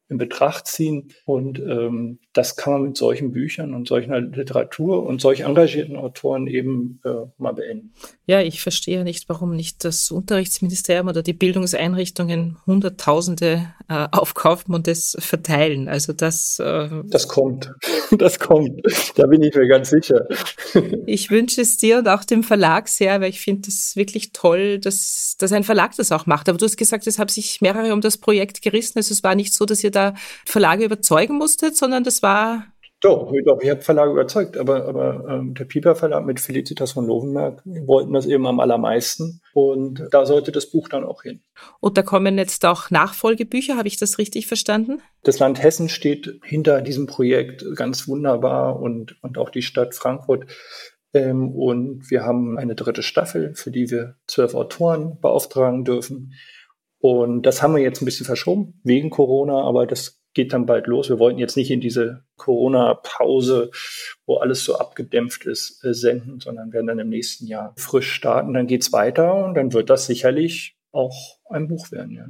in 0.09 0.19
Betracht 0.19 0.67
ziehen. 0.67 1.12
Und 1.25 1.59
ähm, 1.59 2.21
das 2.37 2.57
kann 2.57 2.73
man 2.75 2.83
mit 2.83 2.97
solchen 2.99 3.33
Büchern 3.33 3.73
und 3.73 3.88
solcher 3.88 4.21
Literatur 4.21 5.07
und 5.07 5.21
solch 5.21 5.40
engagierten 5.40 5.97
Autoren 5.97 6.47
eben 6.47 7.00
äh, 7.05 7.26
mal 7.38 7.52
beenden. 7.52 7.95
Ja, 8.26 8.43
ich 8.43 8.61
verstehe 8.61 9.05
nicht, 9.05 9.28
warum 9.28 9.57
nicht 9.57 9.85
das 9.85 10.11
Unterrichtsministerium 10.11 11.09
oder 11.09 11.23
die 11.23 11.33
Bildungseinrichtungen 11.33 12.59
Hunderttausende 12.66 13.73
äh, 13.88 14.09
aufkaufen 14.11 14.75
und 14.75 14.87
es 14.87 15.16
verteilen. 15.19 15.88
Also 15.88 16.12
das. 16.12 16.59
Äh, 16.59 16.88
das 17.05 17.28
kommt. 17.28 17.73
Das 18.12 18.38
kommt. 18.38 18.83
Da 19.16 19.26
bin 19.26 19.43
ich 19.43 19.52
mir 19.57 19.66
ganz 19.66 19.90
sicher. 19.90 20.28
ich 21.07 21.28
wünsche 21.28 21.61
es 21.61 21.76
dir 21.76 21.99
und 21.99 22.09
auch 22.09 22.23
dem 22.23 22.45
Verlag 22.45 22.87
sehr, 22.87 23.21
weil 23.21 23.31
ich 23.31 23.40
finde 23.40 23.69
es 23.69 23.97
wirklich 23.97 24.31
toll, 24.31 24.78
dass, 24.78 25.35
dass 25.38 25.50
ein 25.50 25.64
Verlag 25.64 25.97
das 25.97 26.12
auch 26.12 26.25
macht. 26.25 26.49
Aber 26.49 26.57
du 26.57 26.64
hast 26.64 26.76
gesagt, 26.76 27.09
es 27.09 27.19
haben 27.19 27.28
sich 27.28 27.61
mehrere 27.61 27.93
um 27.93 28.00
das 28.00 28.16
Projekt 28.16 28.62
gerissen. 28.62 28.99
Also 28.99 29.12
es 29.12 29.25
war 29.25 29.35
nicht 29.35 29.55
so, 29.55 29.64
dass 29.64 29.83
ihr 29.83 29.90
da 29.90 30.14
Verlage 30.45 30.85
überzeugen 30.85 31.37
musstet, 31.37 31.76
sondern 31.76 32.05
das 32.05 32.23
war 32.23 32.25
doch, 33.00 33.30
doch, 33.45 33.61
ich 33.61 33.71
habe 33.71 33.83
Verlage 33.83 34.12
überzeugt, 34.12 34.56
aber, 34.56 34.87
aber 34.87 35.26
ähm, 35.28 35.54
der 35.54 35.66
Piper 35.66 35.95
Verlag 35.95 36.25
mit 36.25 36.40
Felicitas 36.40 36.92
von 36.92 37.06
Lovenberg 37.06 37.62
wollten 37.64 38.14
das 38.14 38.26
eben 38.26 38.47
am 38.47 38.59
allermeisten 38.59 39.42
und 39.52 40.02
da 40.11 40.25
sollte 40.25 40.50
das 40.50 40.71
Buch 40.71 40.88
dann 40.88 41.04
auch 41.04 41.23
hin. 41.23 41.42
Und 41.80 41.99
da 41.99 42.02
kommen 42.02 42.38
jetzt 42.38 42.64
auch 42.64 42.90
Nachfolgebücher, 42.90 43.76
habe 43.76 43.88
ich 43.88 43.99
das 43.99 44.18
richtig 44.18 44.47
verstanden? 44.47 45.02
Das 45.23 45.38
Land 45.38 45.62
Hessen 45.62 45.88
steht 45.88 46.40
hinter 46.42 46.80
diesem 46.80 47.06
Projekt 47.06 47.64
ganz 47.76 48.09
wunderbar 48.09 48.80
und, 48.80 49.23
und 49.23 49.37
auch 49.37 49.50
die 49.50 49.62
Stadt 49.62 49.95
Frankfurt. 49.95 50.47
Ähm, 51.12 51.54
und 51.54 52.11
wir 52.11 52.25
haben 52.25 52.59
eine 52.59 52.75
dritte 52.75 53.02
Staffel, 53.02 53.54
für 53.54 53.71
die 53.71 53.90
wir 53.90 54.16
zwölf 54.26 54.54
Autoren 54.54 55.21
beauftragen 55.21 55.85
dürfen. 55.85 56.33
Und 56.99 57.42
das 57.42 57.62
haben 57.62 57.75
wir 57.76 57.83
jetzt 57.83 58.00
ein 58.00 58.06
bisschen 58.06 58.26
verschoben 58.26 58.80
wegen 58.83 59.11
Corona, 59.11 59.61
aber 59.62 59.87
das 59.87 60.23
geht 60.37 60.52
dann 60.52 60.66
bald 60.66 60.87
los. 60.87 61.09
Wir 61.09 61.19
wollten 61.19 61.38
jetzt 61.38 61.57
nicht 61.57 61.71
in 61.71 61.81
diese 61.81 62.23
Corona-Pause, 62.37 63.71
wo 64.26 64.37
alles 64.37 64.64
so 64.64 64.76
abgedämpft 64.76 65.47
ist, 65.47 65.83
äh, 65.83 65.95
senden, 65.95 66.40
sondern 66.40 66.73
werden 66.75 66.87
dann 66.87 66.99
im 66.99 67.09
nächsten 67.09 67.47
Jahr 67.47 67.73
frisch 67.76 68.12
starten. 68.12 68.52
Dann 68.52 68.66
geht's 68.66 68.93
weiter 68.93 69.35
und 69.47 69.55
dann 69.55 69.73
wird 69.73 69.88
das 69.88 70.07
sicherlich 70.07 70.76
auch 70.93 71.38
ein 71.49 71.69
Buch 71.69 71.90
werden. 71.90 72.12
Ja. 72.12 72.26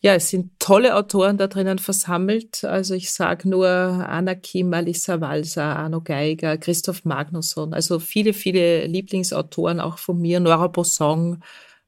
Ja, 0.00 0.14
es 0.14 0.30
sind 0.30 0.58
tolle 0.58 0.96
Autoren 0.96 1.38
da 1.38 1.46
drinnen 1.46 1.78
versammelt. 1.78 2.64
Also 2.64 2.94
ich 2.94 3.12
sage 3.12 3.48
nur 3.48 3.68
Anna 3.68 4.34
Kim, 4.34 4.74
Alissa 4.74 5.20
Walser, 5.20 5.76
Arno 5.76 6.00
Geiger, 6.00 6.58
Christoph 6.58 7.04
Magnusson. 7.04 7.72
Also 7.72 8.00
viele, 8.00 8.32
viele 8.32 8.86
Lieblingsautoren 8.86 9.80
auch 9.80 9.98
von 9.98 10.20
mir, 10.20 10.40
Nora 10.40 10.66
Bossong. 10.66 11.40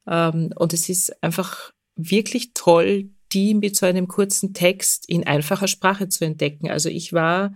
Ähm, 0.07 0.51
und 0.55 0.73
es 0.73 0.87
ist 0.87 1.21
einfach 1.21 1.71
wirklich 1.95 2.53
toll, 2.53 3.09
die 3.33 3.53
mit 3.53 3.75
so 3.75 3.85
einem 3.85 4.07
kurzen 4.07 4.53
Text 4.53 5.07
in 5.09 5.25
einfacher 5.25 5.67
Sprache 5.67 6.09
zu 6.09 6.25
entdecken. 6.25 6.69
Also 6.69 6.89
ich 6.89 7.13
war 7.13 7.53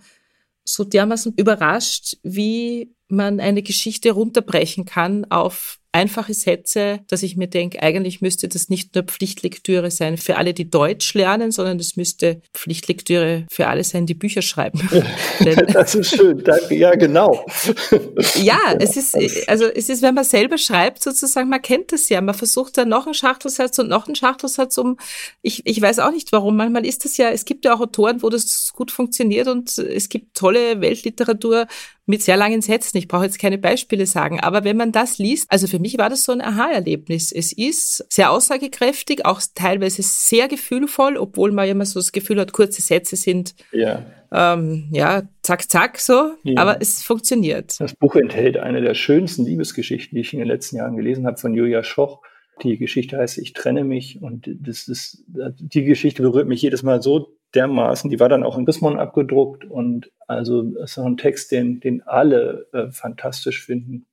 so 0.63 0.83
dermaßen 0.83 1.33
überrascht, 1.37 2.17
wie 2.23 2.93
man 3.07 3.39
eine 3.39 3.61
Geschichte 3.61 4.11
runterbrechen 4.11 4.85
kann 4.85 5.25
auf 5.25 5.79
einfache 5.95 6.33
Sätze, 6.33 6.99
dass 7.07 7.23
ich 7.23 7.37
mir 7.37 7.47
denke, 7.47 7.81
eigentlich 7.81 8.19
müsste 8.19 8.49
das 8.49 8.67
nicht 8.67 8.95
nur 8.95 9.05
Pflichtlektüre 9.05 9.89
sein 9.89 10.17
für 10.17 10.35
alle, 10.35 10.53
die 10.53 10.69
Deutsch 10.69 11.13
lernen, 11.13 11.51
sondern 11.51 11.79
es 11.79 11.95
müsste 11.95 12.41
Pflichtlektüre 12.53 13.45
für 13.49 13.67
alle 13.67 13.85
sein, 13.85 14.05
die 14.05 14.13
Bücher 14.13 14.41
schreiben. 14.41 14.81
das 15.73 15.95
ist 15.95 16.15
schön, 16.15 16.43
danke. 16.43 16.75
Ja, 16.75 16.93
genau. 16.95 17.45
ja, 18.35 18.59
es 18.77 18.97
ist, 18.97 19.15
also 19.47 19.65
es 19.65 19.87
ist, 19.87 20.01
wenn 20.01 20.15
man 20.15 20.25
selber 20.25 20.57
schreibt, 20.57 21.01
sozusagen, 21.01 21.49
man 21.49 21.61
kennt 21.61 21.93
das 21.93 22.09
ja. 22.09 22.19
Man 22.19 22.35
versucht 22.35 22.77
dann 22.77 22.89
noch 22.89 23.05
einen 23.05 23.13
Schachtelsatz 23.13 23.79
und 23.79 23.87
noch 23.87 24.07
einen 24.07 24.15
Schachtelsatz 24.15 24.77
um. 24.77 24.97
Ich, 25.41 25.65
ich 25.65 25.81
weiß 25.81 25.99
auch 25.99 26.11
nicht 26.11 26.33
warum. 26.33 26.57
Manchmal 26.57 26.85
ist 26.85 27.05
das 27.05 27.15
ja, 27.15 27.29
es 27.29 27.45
gibt 27.45 27.63
ja 27.63 27.73
auch 27.73 27.79
Autoren, 27.79 28.21
wo 28.21 28.29
das 28.29 28.73
gut 28.73 28.91
funktioniert 28.91 29.47
und 29.47 29.77
es 29.77 30.09
gibt 30.09 30.35
tolle 30.35 30.81
Weltliteratur, 30.81 31.67
mit 32.05 32.21
sehr 32.21 32.37
langen 32.37 32.61
Sätzen. 32.61 32.97
Ich 32.97 33.07
brauche 33.07 33.25
jetzt 33.25 33.39
keine 33.39 33.57
Beispiele 33.57 34.05
sagen, 34.05 34.39
aber 34.39 34.63
wenn 34.63 34.77
man 34.77 34.91
das 34.91 35.17
liest, 35.17 35.51
also 35.51 35.67
für 35.67 35.79
mich 35.79 35.97
war 35.97 36.09
das 36.09 36.23
so 36.23 36.31
ein 36.31 36.41
Aha-Erlebnis. 36.41 37.31
Es 37.31 37.51
ist 37.51 38.05
sehr 38.11 38.31
aussagekräftig, 38.31 39.25
auch 39.25 39.41
teilweise 39.55 40.01
sehr 40.03 40.47
gefühlvoll, 40.47 41.17
obwohl 41.17 41.51
man 41.51 41.67
immer 41.67 41.85
so 41.85 41.99
das 41.99 42.11
Gefühl 42.11 42.39
hat, 42.39 42.53
kurze 42.53 42.81
Sätze 42.81 43.15
sind 43.15 43.55
ja, 43.71 44.05
ähm, 44.31 44.87
ja 44.91 45.23
zack, 45.41 45.69
zack, 45.69 45.99
so, 45.99 46.33
ja. 46.43 46.61
aber 46.61 46.81
es 46.81 47.03
funktioniert. 47.03 47.79
Das 47.79 47.95
Buch 47.95 48.15
enthält 48.15 48.57
eine 48.57 48.81
der 48.81 48.93
schönsten 48.93 49.45
Liebesgeschichten, 49.45 50.15
die 50.15 50.21
ich 50.21 50.33
in 50.33 50.39
den 50.39 50.47
letzten 50.47 50.77
Jahren 50.77 50.97
gelesen 50.97 51.25
habe, 51.25 51.37
von 51.37 51.53
Julia 51.53 51.83
Schoch. 51.83 52.21
Die 52.63 52.77
Geschichte 52.77 53.17
heißt 53.17 53.37
Ich 53.37 53.51
trenne 53.53 53.83
mich 53.83 54.21
und 54.21 54.47
das 54.47 54.87
ist, 54.87 55.25
die 55.27 55.83
Geschichte 55.83 56.21
berührt 56.21 56.47
mich 56.47 56.61
jedes 56.61 56.83
Mal 56.83 57.01
so 57.01 57.35
dermaßen. 57.55 58.09
Die 58.09 58.19
war 58.19 58.29
dann 58.29 58.43
auch 58.43 58.57
in 58.57 58.65
Bismon 58.65 58.99
abgedruckt 58.99 59.65
und 59.65 60.11
also 60.27 60.63
es 60.83 60.91
ist 60.91 60.97
auch 60.97 61.05
ein 61.05 61.17
Text, 61.17 61.51
den, 61.51 61.79
den 61.79 62.01
alle 62.03 62.67
äh, 62.73 62.91
fantastisch 62.91 63.63
finden. 63.63 64.05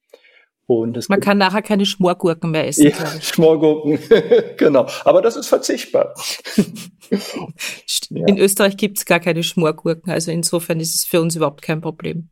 Und 0.67 1.09
Man 1.09 1.21
kann 1.21 1.39
nachher 1.39 1.61
keine 1.61 1.85
Schmorgurken 1.85 2.51
mehr 2.51 2.67
essen. 2.69 2.87
Ja, 2.87 3.21
Schmorgurken, 3.21 3.99
genau. 4.57 4.87
Aber 5.05 5.21
das 5.21 5.37
ist 5.37 5.49
verzichtbar. 5.49 6.15
In 8.11 8.37
ja. 8.37 8.43
Österreich 8.45 8.77
gibt 8.77 8.99
es 8.99 9.05
gar 9.05 9.21
keine 9.21 9.43
Schmorgurken, 9.43 10.13
also 10.13 10.31
insofern 10.31 10.81
ist 10.81 10.95
es 10.95 11.05
für 11.05 11.21
uns 11.21 11.37
überhaupt 11.37 11.63
kein 11.63 11.81
Problem. 11.81 12.31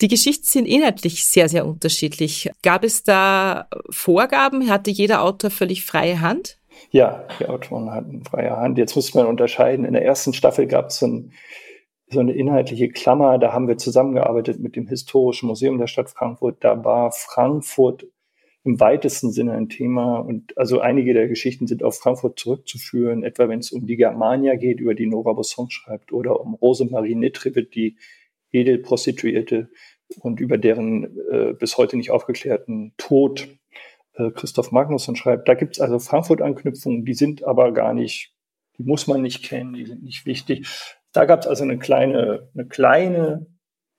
Die 0.00 0.08
Geschichten 0.08 0.46
sind 0.46 0.66
inhaltlich 0.66 1.24
sehr, 1.24 1.48
sehr 1.48 1.66
unterschiedlich. 1.66 2.50
Gab 2.62 2.84
es 2.84 3.02
da 3.02 3.68
Vorgaben? 3.90 4.70
Hatte 4.70 4.90
jeder 4.90 5.22
Autor 5.22 5.50
völlig 5.50 5.84
freie 5.84 6.20
Hand? 6.20 6.57
Ja, 6.90 7.26
die 7.38 7.46
Autoren 7.46 7.90
hatten 7.90 8.24
freie 8.24 8.56
Hand. 8.56 8.78
Jetzt 8.78 8.96
muss 8.96 9.14
man 9.14 9.26
unterscheiden. 9.26 9.84
In 9.84 9.92
der 9.92 10.04
ersten 10.04 10.32
Staffel 10.32 10.66
gab 10.66 10.86
es 10.86 10.98
so, 10.98 11.06
ein, 11.06 11.32
so 12.08 12.20
eine 12.20 12.32
inhaltliche 12.32 12.88
Klammer. 12.88 13.38
Da 13.38 13.52
haben 13.52 13.68
wir 13.68 13.78
zusammengearbeitet 13.78 14.60
mit 14.60 14.76
dem 14.76 14.86
Historischen 14.86 15.46
Museum 15.46 15.78
der 15.78 15.86
Stadt 15.86 16.10
Frankfurt. 16.10 16.58
Da 16.60 16.84
war 16.84 17.12
Frankfurt 17.12 18.06
im 18.64 18.80
weitesten 18.80 19.32
Sinne 19.32 19.52
ein 19.52 19.68
Thema. 19.68 20.18
Und 20.18 20.56
also 20.56 20.80
einige 20.80 21.14
der 21.14 21.28
Geschichten 21.28 21.66
sind 21.66 21.82
auf 21.82 21.96
Frankfurt 21.96 22.38
zurückzuführen, 22.38 23.22
etwa 23.22 23.48
wenn 23.48 23.60
es 23.60 23.72
um 23.72 23.86
die 23.86 23.96
Germania 23.96 24.56
geht, 24.56 24.80
über 24.80 24.94
die 24.94 25.06
Nora 25.06 25.32
Bosson 25.32 25.70
schreibt, 25.70 26.12
oder 26.12 26.40
um 26.40 26.54
Rosemarie 26.54 27.14
Nitribit, 27.14 27.74
die 27.74 27.96
Edelprostituierte 28.52 29.70
und 30.20 30.40
über 30.40 30.58
deren 30.58 31.18
äh, 31.30 31.52
bis 31.52 31.76
heute 31.76 31.96
nicht 31.96 32.10
aufgeklärten 32.10 32.94
Tod 32.96 33.48
Christoph 34.34 34.72
Magnusson 34.72 35.16
schreibt. 35.16 35.48
Da 35.48 35.54
gibt 35.54 35.76
es 35.76 35.80
also 35.80 35.98
Frankfurt-Anknüpfungen, 35.98 37.04
die 37.04 37.14
sind 37.14 37.44
aber 37.44 37.72
gar 37.72 37.94
nicht, 37.94 38.34
die 38.76 38.82
muss 38.82 39.06
man 39.06 39.22
nicht 39.22 39.44
kennen, 39.44 39.74
die 39.74 39.86
sind 39.86 40.02
nicht 40.02 40.26
wichtig. 40.26 40.66
Da 41.12 41.24
gab 41.24 41.40
es 41.40 41.46
also 41.46 41.64
eine 41.64 41.78
kleine, 41.78 42.48
eine 42.54 42.66
kleine 42.66 43.46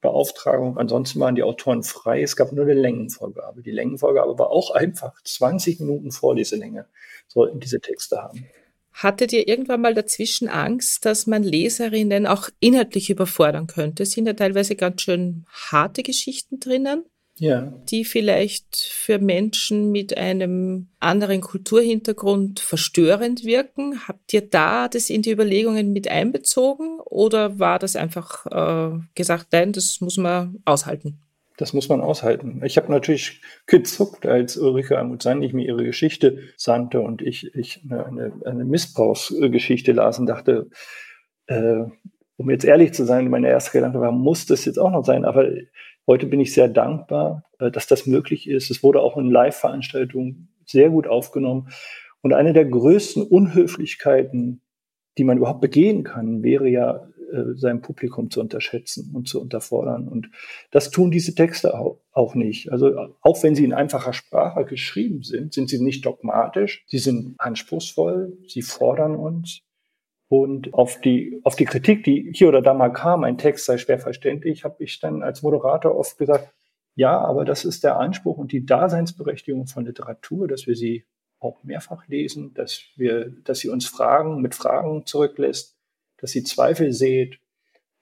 Beauftragung. 0.01 0.77
Ansonsten 0.77 1.19
waren 1.19 1.35
die 1.35 1.43
Autoren 1.43 1.83
frei. 1.83 2.21
Es 2.21 2.35
gab 2.35 2.51
nur 2.51 2.65
eine 2.65 2.73
Längenvorgabe. 2.73 3.61
Die 3.61 3.71
Längenvorgabe 3.71 4.37
war 4.37 4.49
auch 4.49 4.71
einfach. 4.71 5.13
20 5.23 5.79
Minuten 5.81 6.11
Vorleselänge 6.11 6.85
sollten 7.27 7.59
diese 7.59 7.81
Texte 7.81 8.21
haben. 8.21 8.45
Hattet 8.91 9.33
ihr 9.33 9.47
irgendwann 9.47 9.81
mal 9.81 9.93
dazwischen 9.93 10.49
Angst, 10.49 11.05
dass 11.05 11.27
man 11.27 11.43
Leserinnen 11.43 12.27
auch 12.27 12.49
inhaltlich 12.59 13.09
überfordern 13.09 13.67
könnte? 13.67 14.03
Es 14.03 14.11
sind 14.11 14.25
ja 14.25 14.33
teilweise 14.33 14.75
ganz 14.75 15.01
schön 15.01 15.45
harte 15.71 16.03
Geschichten 16.03 16.59
drinnen 16.59 17.05
ja. 17.39 17.73
die 17.89 18.05
vielleicht 18.05 18.75
für 18.75 19.19
Menschen 19.19 19.91
mit 19.91 20.17
einem 20.17 20.87
anderen 20.99 21.41
Kulturhintergrund 21.41 22.59
verstörend 22.59 23.43
wirken. 23.43 24.07
Habt 24.07 24.33
ihr 24.33 24.41
da 24.41 24.87
das 24.87 25.09
in 25.09 25.21
die 25.21 25.31
Überlegungen 25.31 25.91
mit 25.93 26.09
einbezogen 26.09 26.99
oder 26.99 27.59
war 27.59 27.79
das 27.79 27.95
einfach 27.95 28.45
äh, 28.45 28.99
gesagt, 29.15 29.47
nein, 29.51 29.71
das 29.71 30.01
muss 30.01 30.17
man 30.17 30.59
aushalten? 30.65 31.19
Das 31.57 31.73
muss 31.73 31.89
man 31.89 31.99
aushalten. 31.99 32.61
Ich 32.63 32.77
habe 32.77 32.89
natürlich 32.89 33.41
gezuckt, 33.65 34.25
als 34.25 34.55
Ulrike 34.55 34.97
Amutsandi 34.97 35.51
mir 35.51 35.65
ihre 35.65 35.83
Geschichte 35.83 36.39
sandte 36.55 37.01
und 37.01 37.21
ich, 37.21 37.53
ich 37.53 37.81
eine, 37.89 38.31
eine 38.45 38.63
Missbrauchsgeschichte 38.63 39.91
las 39.91 40.19
und 40.19 40.27
dachte, 40.27 40.69
äh, 41.47 41.83
um 42.37 42.49
jetzt 42.49 42.63
ehrlich 42.63 42.93
zu 42.93 43.03
sein, 43.03 43.29
meine 43.29 43.49
erste 43.49 43.71
Gedanke 43.71 43.99
war, 43.99 44.13
muss 44.13 44.45
das 44.45 44.63
jetzt 44.63 44.79
auch 44.79 44.91
noch 44.91 45.03
sein? 45.03 45.25
Aber 45.25 45.49
Heute 46.09 46.25
bin 46.25 46.39
ich 46.39 46.55
sehr 46.55 46.67
dankbar, 46.67 47.43
äh, 47.59 47.69
dass 47.69 47.85
das 47.85 48.07
möglich 48.07 48.49
ist. 48.49 48.71
Es 48.71 48.81
wurde 48.81 48.99
auch 48.99 49.15
in 49.15 49.29
Live-Veranstaltungen 49.29 50.49
sehr 50.65 50.89
gut 50.89 51.05
aufgenommen. 51.05 51.69
Und 52.21 52.33
eine 52.33 52.51
der 52.51 52.65
größten 52.65 53.21
Unhöflichkeiten, 53.21 54.63
die 55.19 55.23
man 55.23 55.37
überhaupt 55.37 55.61
begehen 55.61 56.03
kann, 56.03 56.41
wäre 56.41 56.67
ja, 56.67 57.07
äh, 57.31 57.53
sein 57.53 57.83
Publikum 57.83 58.31
zu 58.31 58.41
unterschätzen 58.41 59.11
und 59.13 59.27
zu 59.27 59.39
unterfordern. 59.39 60.07
Und 60.07 60.31
das 60.71 60.89
tun 60.89 61.11
diese 61.11 61.35
Texte 61.35 61.75
auch 61.75 62.33
nicht. 62.33 62.71
Also 62.71 63.15
auch 63.21 63.43
wenn 63.43 63.53
sie 63.53 63.63
in 63.63 63.73
einfacher 63.73 64.13
Sprache 64.13 64.65
geschrieben 64.65 65.21
sind, 65.21 65.53
sind 65.53 65.69
sie 65.69 65.79
nicht 65.79 66.07
dogmatisch, 66.07 66.85
sie 66.87 66.97
sind 66.97 67.35
anspruchsvoll, 67.37 68.35
sie 68.47 68.63
fordern 68.63 69.15
uns. 69.15 69.61
Und 70.29 70.75
auf 70.75 71.01
die, 71.01 71.41
auf 71.43 71.55
die 71.55 71.65
Kritik, 71.65 72.03
die 72.03 72.31
hier 72.33 72.49
oder 72.49 72.61
da 72.61 72.75
mal 72.75 72.93
kam, 72.93 73.23
ein 73.23 73.39
Text 73.39 73.65
sei 73.65 73.79
schwer 73.79 73.97
verständlich, 73.97 74.63
habe 74.63 74.83
ich 74.83 74.99
dann 74.99 75.23
als 75.23 75.41
Moderator 75.41 75.95
oft 75.95 76.17
gesagt, 76.19 76.53
ja, 76.95 77.17
aber 77.19 77.45
das 77.45 77.65
ist 77.65 77.83
der 77.83 77.97
Anspruch 77.97 78.37
und 78.37 78.51
die 78.51 78.65
Daseinsberechtigung 78.65 79.65
von 79.65 79.85
Literatur, 79.85 80.47
dass 80.47 80.67
wir 80.67 80.75
sie 80.75 81.05
auch 81.39 81.63
mehrfach 81.63 82.07
lesen, 82.07 82.53
dass 82.53 82.83
wir, 82.95 83.31
dass 83.43 83.59
sie 83.59 83.69
uns 83.69 83.87
Fragen 83.87 84.41
mit 84.41 84.53
Fragen 84.53 85.05
zurücklässt, 85.05 85.75
dass 86.17 86.31
sie 86.31 86.43
Zweifel 86.43 86.91
seht. 86.93 87.39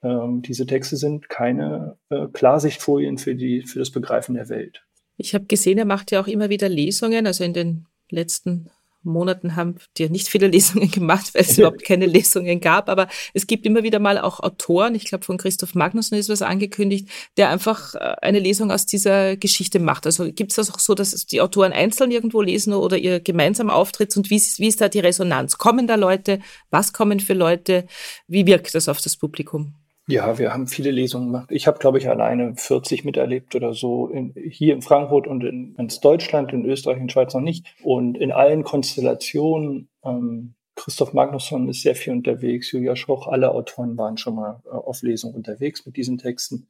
Ähm, 0.04 0.42
diese 0.42 0.66
Texte 0.66 0.98
sind 0.98 1.30
keine 1.30 1.98
äh, 2.10 2.28
Klarsichtfolien 2.28 3.18
für 3.18 3.36
die, 3.36 3.62
für 3.62 3.80
das 3.80 3.92
Begreifen 3.92 4.36
der 4.36 4.50
Welt. 4.50 4.84
Ich 5.16 5.34
habe 5.34 5.46
gesehen, 5.46 5.78
er 5.78 5.86
macht 5.86 6.12
ja 6.12 6.20
auch 6.20 6.28
immer 6.28 6.50
wieder 6.50 6.68
Lesungen, 6.68 7.26
also 7.26 7.44
in 7.44 7.54
den 7.54 7.86
letzten 8.10 8.70
Monaten 9.04 9.56
haben 9.56 9.76
wir 9.96 10.10
nicht 10.10 10.28
viele 10.28 10.48
Lesungen 10.58 10.92
gemacht, 10.92 11.34
weil 11.34 11.42
es 11.42 11.58
überhaupt 11.58 11.84
keine 11.84 12.06
Lesungen 12.06 12.60
gab. 12.60 12.90
Aber 12.90 13.08
es 13.34 13.48
gibt 13.48 13.66
immer 13.66 13.84
wieder 13.84 14.00
mal 14.00 14.18
auch 14.18 14.40
Autoren, 14.40 14.96
ich 14.96 15.06
glaube 15.06 15.26
von 15.26 15.38
Christoph 15.38 15.76
Magnusson 15.76 16.18
ist 16.18 16.30
was 16.30 16.42
angekündigt, 16.42 17.10
der 17.38 17.50
einfach 17.50 17.96
äh, 17.96 18.16
eine 18.22 18.40
Lesung 18.40 18.72
aus 18.72 18.86
dieser 18.86 19.38
Geschichte 19.38 19.80
macht. 19.80 20.06
Also 20.06 20.32
gibt 20.32 20.52
es 20.52 20.56
das 20.56 20.74
auch 20.74 20.80
so, 20.80 20.94
dass 20.94 21.26
die 21.26 21.42
Autoren 21.42 21.74
einzeln 21.74 22.12
irgendwo 22.12 22.42
lesen 22.42 22.74
oder 22.74 22.98
ihr 22.98 23.20
gemeinsam 23.20 23.70
auftritt 23.70 24.16
und 24.18 24.30
wie 24.30 24.36
ist, 24.36 24.60
wie 24.60 24.68
ist 24.68 24.82
da 24.82 24.90
die 24.90 25.00
Resonanz? 25.00 25.58
Kommen 25.58 25.88
da 25.88 25.96
Leute? 25.96 26.40
Was 26.70 26.94
kommen 26.94 27.20
für 27.20 27.34
Leute? 27.34 27.88
Wie 28.28 28.46
wirkt 28.46 28.76
das 28.76 28.90
auf 28.90 29.02
das 29.02 29.18
Publikum? 29.18 29.74
Ja, 30.10 30.38
wir 30.40 30.54
haben 30.54 30.68
viele 30.68 30.90
Lesungen 30.90 31.28
gemacht. 31.28 31.52
Ich 31.52 31.68
habe, 31.68 31.80
glaube 31.80 31.98
ich, 31.98 32.08
alleine 32.08 32.56
40 32.56 33.04
miterlebt 33.04 33.56
oder 33.56 33.74
so, 33.74 34.08
in, 34.08 34.34
hier 34.36 34.74
in 34.74 34.82
Frankfurt 34.82 35.28
und 35.28 35.44
in 35.44 35.76
ganz 35.76 36.00
Deutschland, 36.00 36.54
in 36.54 36.64
Österreich, 36.64 36.98
in 36.98 37.10
Schweiz 37.10 37.34
noch 37.34 37.42
nicht. 37.42 37.66
Und 37.84 38.18
in 38.18 38.32
allen 38.32 38.64
Konstellationen, 38.64 39.90
ähm, 40.06 40.54
Christoph 40.76 41.12
Magnusson 41.12 41.68
ist 41.68 41.82
sehr 41.82 41.96
viel 41.96 42.14
unterwegs, 42.14 42.72
Julia 42.72 42.96
Schoch, 42.96 43.28
alle 43.28 43.52
Autoren 43.52 43.98
waren 43.98 44.18
schon 44.18 44.36
mal 44.36 44.62
äh, 44.66 44.70
auf 44.70 45.02
Lesung 45.02 45.34
unterwegs 45.34 45.86
mit 45.86 45.98
diesen 45.98 46.18
Texten. 46.18 46.68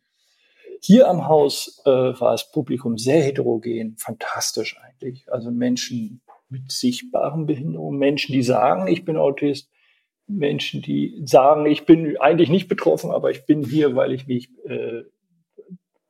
Hier 0.82 1.08
am 1.08 1.28
Haus 1.28 1.82
äh, 1.86 1.90
war 1.90 2.32
das 2.32 2.52
Publikum 2.52 2.98
sehr 2.98 3.22
heterogen, 3.22 3.98
fantastisch 3.98 4.80
eigentlich. 4.80 5.32
Also 5.32 5.52
Menschen 5.52 6.22
mit 6.50 6.72
sichtbaren 6.72 7.46
Behinderungen, 7.46 8.00
Menschen, 8.00 8.34
die 8.34 8.44
sagen, 8.44 8.88
ich 8.88 9.06
bin 9.06 9.16
Autist, 9.16 9.70
Menschen, 10.28 10.82
die 10.82 11.22
sagen, 11.26 11.66
ich 11.66 11.86
bin 11.86 12.18
eigentlich 12.18 12.50
nicht 12.50 12.68
betroffen, 12.68 13.12
aber 13.12 13.32
ich 13.32 13.46
bin 13.46 13.64
hier, 13.64 13.96
weil 13.96 14.12
ich 14.12 14.28
mich 14.28 14.50
äh, 14.66 15.04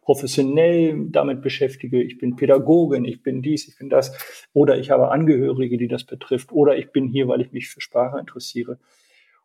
professionell 0.02 1.08
damit 1.10 1.42
beschäftige, 1.42 2.02
ich 2.02 2.18
bin 2.18 2.36
Pädagogin, 2.36 3.06
ich 3.06 3.22
bin 3.22 3.42
dies, 3.42 3.68
ich 3.68 3.78
bin 3.78 3.90
das, 3.90 4.14
oder 4.54 4.78
ich 4.78 4.90
habe 4.90 5.12
Angehörige, 5.12 5.78
die 5.78 5.90
das 5.90 6.06
betrifft, 6.06 6.52
oder 6.52 6.78
ich 6.78 6.92
bin 6.92 7.08
hier, 7.08 7.28
weil 7.28 7.42
ich 7.42 7.52
mich 7.52 7.68
für 7.68 7.82
Sprache 7.82 8.20
interessiere. 8.20 8.80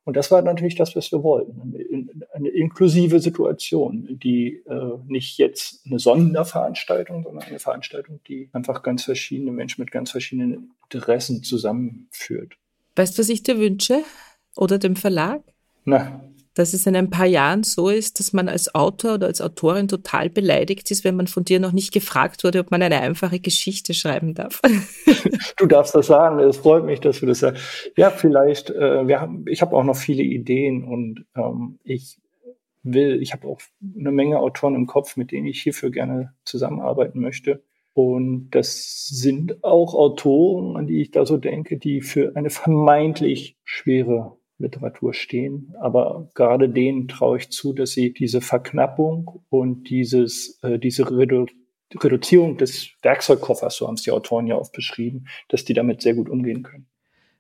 Und 0.05 0.17
das 0.17 0.31
war 0.31 0.43
natürlich 0.43 0.75
das, 0.75 0.97
was 0.97 1.13
wir 1.13 1.23
wollten. 1.23 1.75
Eine, 2.33 2.49
inklusive 2.49 3.21
Situation, 3.21 4.07
die 4.23 4.63
äh, 4.67 4.99
nicht 5.07 5.39
jetzt 5.39 5.87
eine 5.87 5.99
Sonderveranstaltung, 5.99 7.23
sondern 7.23 7.45
eine 7.45 7.61
Veranstaltung, 7.61 8.21
die 8.27 8.49
einfach 8.53 8.83
ganz 8.83 9.05
verschiedene 9.05 9.53
Menschen 9.53 9.81
mit 9.81 9.93
ganz 9.93 10.11
verschiedenen 10.11 10.73
Interessen 10.85 11.43
zusammenführt. 11.45 12.55
Weißt 12.97 13.17
du, 13.17 13.23
was 13.23 13.29
ich 13.29 13.43
dir 13.43 13.59
wünsche? 13.59 14.03
Oder 14.57 14.79
dem 14.79 14.97
Verlag? 14.97 15.43
Na, 15.85 16.23
dass 16.55 16.75
es 16.75 16.87
in 16.87 16.97
ein 16.97 17.11
paar 17.11 17.27
Jahren 17.27 17.63
so 17.63 17.89
ist, 17.89 18.19
dass 18.19 18.33
man 18.33 18.49
als 18.49 18.75
Autor 18.75 19.15
oder 19.15 19.27
als 19.27 19.41
Autorin 19.41 19.89
total 19.89 20.29
beleidigt 20.29 20.91
ist, 20.91 21.05
wenn 21.05 21.17
man 21.17 21.27
von 21.27 21.45
dir 21.45 21.61
noch 21.61 21.73
nicht 21.73 21.93
gefragt 21.93 22.45
wurde, 22.45 22.61
ob 22.61 22.71
man 22.71 22.83
eine 22.83 23.01
einfache 23.01 23.41
Geschichte 23.41 23.95
schreiben 23.95 24.35
darf. 24.35 24.61
Du 25.59 25.67
darfst 25.67 25.95
das 25.95 26.09
sagen. 26.09 26.39
Es 26.41 26.59
freut 26.59 26.85
mich, 26.85 27.01
dass 27.01 27.21
du 27.21 27.27
das 27.27 27.41
sagst. 27.41 27.93
Ja, 27.97 28.11
vielleicht. 28.11 28.71
Äh, 28.71 29.07
wir 29.07 29.21
haben, 29.21 29.45
ich 29.47 29.61
habe 29.63 29.77
auch 29.77 29.85
noch 29.85 29.97
viele 29.97 30.23
Ideen 30.23 30.85
und 30.85 31.25
ähm, 31.37 31.79
ich 31.85 32.19
will. 32.83 33.21
Ich 33.23 33.33
habe 33.33 33.47
auch 33.47 33.61
eine 33.97 34.11
Menge 34.11 34.39
Autoren 34.39 34.75
im 34.75 34.87
Kopf, 34.87 35.17
mit 35.17 35.31
denen 35.31 35.47
ich 35.47 35.63
hierfür 35.63 35.91
gerne 35.91 36.33
zusammenarbeiten 36.45 37.21
möchte. 37.21 37.63
Und 37.93 38.51
das 38.51 39.07
sind 39.07 39.63
auch 39.63 39.95
Autoren, 39.95 40.77
an 40.77 40.87
die 40.87 41.01
ich 41.01 41.11
da 41.11 41.27
so 41.27 41.37
denke, 41.37 41.79
die 41.79 42.01
für 42.01 42.35
eine 42.35 42.51
vermeintlich 42.51 43.57
schwere 43.65 44.37
Literatur 44.63 45.15
stehen. 45.15 45.75
Aber 45.81 46.31
gerade 46.35 46.69
denen 46.69 47.09
traue 47.09 47.39
ich 47.39 47.51
zu, 47.51 47.73
dass 47.73 47.93
sie 47.93 48.13
diese 48.13 48.41
Verknappung 48.41 49.45
und 49.51 49.89
dieses, 49.91 50.59
äh, 50.63 50.79
diese 50.79 51.11
Redu 51.11 51.47
Reduzierung 51.95 52.57
des 52.57 52.93
Werkzeugkoffers, 53.03 53.77
so 53.77 53.87
haben 53.87 53.97
es 53.97 54.03
die 54.03 54.13
Autoren 54.13 54.47
ja 54.47 54.57
oft 54.57 54.73
beschrieben, 54.73 55.27
dass 55.49 55.67
die 55.67 55.75
damit 55.75 56.01
sehr 56.01 56.15
gut 56.15 56.31
umgehen 56.31 56.63
können. 56.63 56.87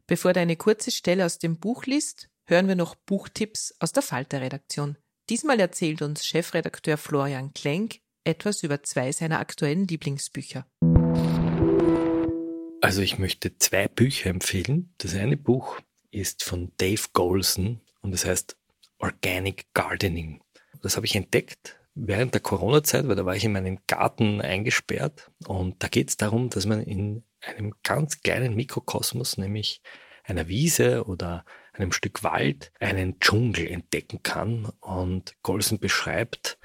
Bevor 0.06 0.35
du 0.35 0.40
eine 0.40 0.56
kurze 0.56 0.90
Stelle 0.90 1.24
aus 1.24 1.38
dem 1.38 1.58
Buch 1.58 1.87
liest, 1.87 2.28
hören 2.44 2.68
wir 2.68 2.74
noch 2.74 2.94
Buchtipps 2.94 3.74
aus 3.80 3.92
der 3.92 4.02
Falter-Redaktion. 4.02 4.98
Diesmal 5.30 5.58
erzählt 5.58 6.02
uns 6.02 6.26
Chefredakteur 6.26 6.98
Florian 6.98 7.54
Klenk 7.54 8.00
etwas 8.24 8.62
über 8.62 8.82
zwei 8.82 9.12
seiner 9.12 9.40
aktuellen 9.40 9.87
Lieblingsbücher. 9.87 10.66
Also 12.80 13.00
ich 13.00 13.18
möchte 13.18 13.56
zwei 13.58 13.87
Bücher 13.87 14.30
empfehlen. 14.30 14.92
Das 14.98 15.14
eine 15.14 15.37
Buch 15.37 15.80
ist 16.12 16.44
von 16.44 16.70
Dave 16.77 17.03
Golson 17.12 17.81
und 18.01 18.12
das 18.12 18.25
heißt 18.25 18.57
Organic 18.98 19.66
Gardening. 19.75 20.40
Das 20.83 20.96
habe 20.96 21.07
ich 21.07 21.16
entdeckt 21.16 21.81
während 21.94 22.35
der 22.35 22.40
Corona-Zeit, 22.40 23.09
weil 23.09 23.16
da 23.16 23.27
war 23.27 23.35
ich 23.35 23.44
in 23.44 23.53
meinem 23.53 23.79
Garten 23.87 24.40
eingesperrt 24.40 25.31
und 25.46 25.83
da 25.83 25.88
geht 25.88 26.11
es 26.11 26.16
darum, 26.16 26.51
dass 26.51 26.66
man 26.66 26.83
in 26.83 27.25
einem 27.40 27.75
ganz 27.83 28.20
kleinen 28.20 28.55
Mikrokosmos, 28.55 29.37
nämlich 29.37 29.83
einer 30.25 30.48
Wiese 30.48 31.05
oder 31.05 31.44
einem 31.72 31.92
Stück 31.92 32.22
Wald, 32.22 32.72
einen 32.81 33.18
Dschungel 33.18 33.66
entdecken 33.66 34.22
kann. 34.22 34.72
Und 34.81 35.35
Golson 35.42 35.79
beschreibt 35.79 36.59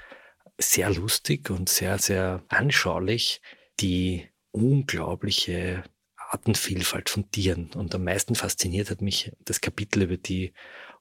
sehr 0.58 0.90
lustig 0.90 1.50
und 1.50 1.68
sehr, 1.68 1.98
sehr 1.98 2.44
anschaulich 2.48 3.40
die 3.80 4.28
unglaubliche 4.50 5.84
Artenvielfalt 6.28 7.10
von 7.10 7.30
Tieren. 7.30 7.70
Und 7.74 7.94
am 7.94 8.04
meisten 8.04 8.34
fasziniert 8.34 8.90
hat 8.90 9.00
mich 9.00 9.32
das 9.44 9.60
Kapitel 9.60 10.02
über 10.02 10.16
die 10.16 10.52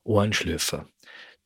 Ohrenschlürfer, 0.04 0.88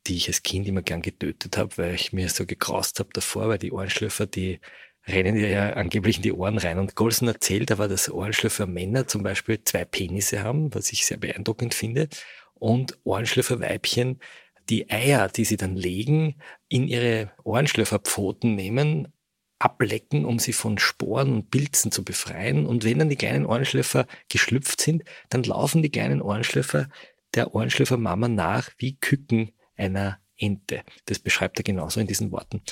die 0.06 0.16
ich 0.16 0.28
als 0.28 0.42
Kind 0.42 0.66
immer 0.68 0.82
gern 0.82 1.02
getötet 1.02 1.56
habe, 1.56 1.76
weil 1.78 1.94
ich 1.94 2.12
mir 2.12 2.28
so 2.28 2.46
gekraust 2.46 3.00
habe 3.00 3.10
davor, 3.12 3.48
weil 3.48 3.58
die 3.58 3.72
Ohrenschlürfer, 3.72 4.26
die 4.26 4.60
rennen 5.06 5.36
ja 5.36 5.72
angeblich 5.72 6.16
in 6.16 6.22
die 6.22 6.32
Ohren 6.32 6.58
rein. 6.58 6.78
Und 6.78 6.94
Golson 6.94 7.28
erzählt 7.28 7.72
aber, 7.72 7.88
dass 7.88 8.10
Ohrenschlürfer 8.10 8.66
Männer 8.66 9.08
zum 9.08 9.22
Beispiel 9.22 9.62
zwei 9.64 9.84
Penisse 9.84 10.42
haben, 10.42 10.72
was 10.74 10.92
ich 10.92 11.04
sehr 11.04 11.16
beeindruckend 11.16 11.74
finde, 11.74 12.08
und 12.54 12.98
Ohrenschlürfer 13.02 13.60
Weibchen 13.60 14.20
die 14.68 14.88
Eier, 14.90 15.28
die 15.28 15.44
sie 15.44 15.56
dann 15.56 15.74
legen, 15.74 16.36
in 16.68 16.86
ihre 16.86 17.32
Ohrenschlürferpfoten 17.42 18.54
nehmen 18.54 19.12
ablecken, 19.64 20.24
um 20.24 20.38
sie 20.38 20.52
von 20.52 20.78
Sporen 20.78 21.32
und 21.32 21.50
Pilzen 21.50 21.92
zu 21.92 22.04
befreien. 22.04 22.66
Und 22.66 22.84
wenn 22.84 22.98
dann 22.98 23.08
die 23.08 23.16
kleinen 23.16 23.46
Ohrenschläfer 23.46 24.06
geschlüpft 24.28 24.80
sind, 24.80 25.04
dann 25.30 25.42
laufen 25.42 25.82
die 25.82 25.90
kleinen 25.90 26.20
Ohrenschläfer 26.20 26.88
der 27.34 27.54
Ohrenschläfermama 27.54 28.28
nach 28.28 28.70
wie 28.78 28.96
Küken 28.96 29.52
einer 29.76 30.18
Ente. 30.36 30.82
Das 31.06 31.18
beschreibt 31.18 31.58
er 31.58 31.64
genauso 31.64 32.00
in 32.00 32.06
diesen 32.06 32.32
Worten. 32.32 32.62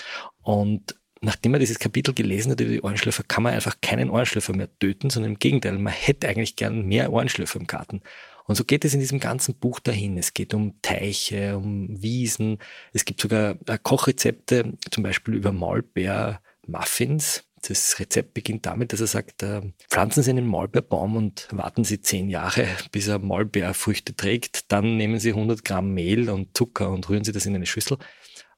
Und 0.42 0.96
nachdem 1.20 1.54
er 1.54 1.60
dieses 1.60 1.78
Kapitel 1.78 2.14
gelesen 2.14 2.52
hat 2.52 2.60
über 2.60 2.70
die 2.70 2.82
Ohrenschläfer, 2.82 3.22
kann 3.22 3.42
man 3.44 3.54
einfach 3.54 3.76
keinen 3.80 4.10
Ohrenschläfer 4.10 4.54
mehr 4.54 4.68
töten, 4.78 5.10
sondern 5.10 5.32
im 5.32 5.38
Gegenteil, 5.38 5.78
man 5.78 5.92
hätte 5.92 6.28
eigentlich 6.28 6.56
gern 6.56 6.86
mehr 6.86 7.12
Ohrenschläfer 7.12 7.60
im 7.60 7.66
Garten. 7.66 8.02
Und 8.46 8.56
so 8.56 8.64
geht 8.64 8.84
es 8.84 8.94
in 8.94 9.00
diesem 9.00 9.20
ganzen 9.20 9.54
Buch 9.54 9.78
dahin. 9.78 10.18
Es 10.18 10.34
geht 10.34 10.54
um 10.54 10.80
Teiche, 10.82 11.56
um 11.56 12.02
Wiesen. 12.02 12.58
Es 12.92 13.04
gibt 13.04 13.20
sogar 13.20 13.54
Kochrezepte, 13.82 14.72
zum 14.90 15.04
Beispiel 15.04 15.34
über 15.34 15.52
Maulbeer, 15.52 16.40
Muffins. 16.66 17.44
Das 17.62 17.98
Rezept 17.98 18.32
beginnt 18.32 18.64
damit, 18.64 18.92
dass 18.92 19.00
er 19.00 19.06
sagt, 19.06 19.42
äh, 19.42 19.60
pflanzen 19.88 20.22
Sie 20.22 20.30
einen 20.30 20.46
Maulbeerbaum 20.46 21.16
und 21.16 21.48
warten 21.50 21.84
Sie 21.84 22.00
zehn 22.00 22.30
Jahre, 22.30 22.66
bis 22.92 23.06
er 23.08 23.18
Maulbeerfrüchte 23.18 24.16
trägt. 24.16 24.72
Dann 24.72 24.96
nehmen 24.96 25.20
Sie 25.20 25.30
100 25.30 25.64
Gramm 25.64 25.92
Mehl 25.92 26.30
und 26.30 26.56
Zucker 26.56 26.90
und 26.90 27.08
rühren 27.08 27.24
Sie 27.24 27.32
das 27.32 27.46
in 27.46 27.54
eine 27.54 27.66
Schüssel. 27.66 27.98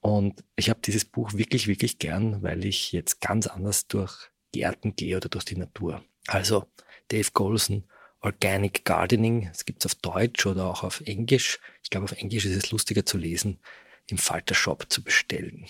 Und 0.01 0.45
ich 0.57 0.71
habe 0.71 0.81
dieses 0.85 1.05
Buch 1.05 1.33
wirklich, 1.35 1.67
wirklich 1.67 1.99
gern, 1.99 2.43
weil 2.43 2.65
ich 2.65 2.93
jetzt 2.93 3.21
ganz 3.21 3.47
anders 3.47 3.87
durch 3.87 4.31
Gärten 4.53 4.95
gehe 4.97 5.17
oder 5.17 5.29
durch 5.29 5.45
die 5.45 5.57
Natur. 5.57 6.05
Also 6.27 6.67
Dave 7.09 7.31
Golson, 7.33 7.85
Organic 8.21 8.85
Gardening, 8.85 9.49
das 9.49 9.65
gibt's 9.65 9.87
auf 9.87 9.95
Deutsch 9.97 10.47
oder 10.47 10.67
auch 10.67 10.83
auf 10.85 11.01
Englisch. 11.03 11.59
Ich 11.83 11.91
glaube, 11.91 12.05
auf 12.05 12.13
Englisch 12.13 12.45
ist 12.45 12.57
es 12.57 12.71
lustiger 12.71 13.05
zu 13.05 13.19
lesen, 13.19 13.59
im 14.07 14.19
Falter 14.19 14.55
Shop 14.55 14.87
zu 14.89 15.03
bestellen. 15.03 15.67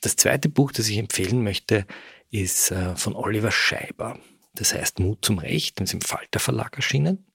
Das 0.00 0.16
zweite 0.16 0.48
Buch, 0.48 0.72
das 0.72 0.88
ich 0.88 0.98
empfehlen 0.98 1.42
möchte, 1.42 1.86
ist 2.30 2.70
äh, 2.70 2.96
von 2.96 3.14
Oliver 3.14 3.50
Scheiber. 3.50 4.18
Das 4.54 4.74
heißt 4.74 4.98
Mut 5.00 5.24
zum 5.24 5.38
Recht, 5.38 5.80
das 5.80 5.90
ist 5.90 5.94
im 5.94 6.00
Falter 6.00 6.38
Verlag 6.38 6.76
erschienen. 6.76 7.26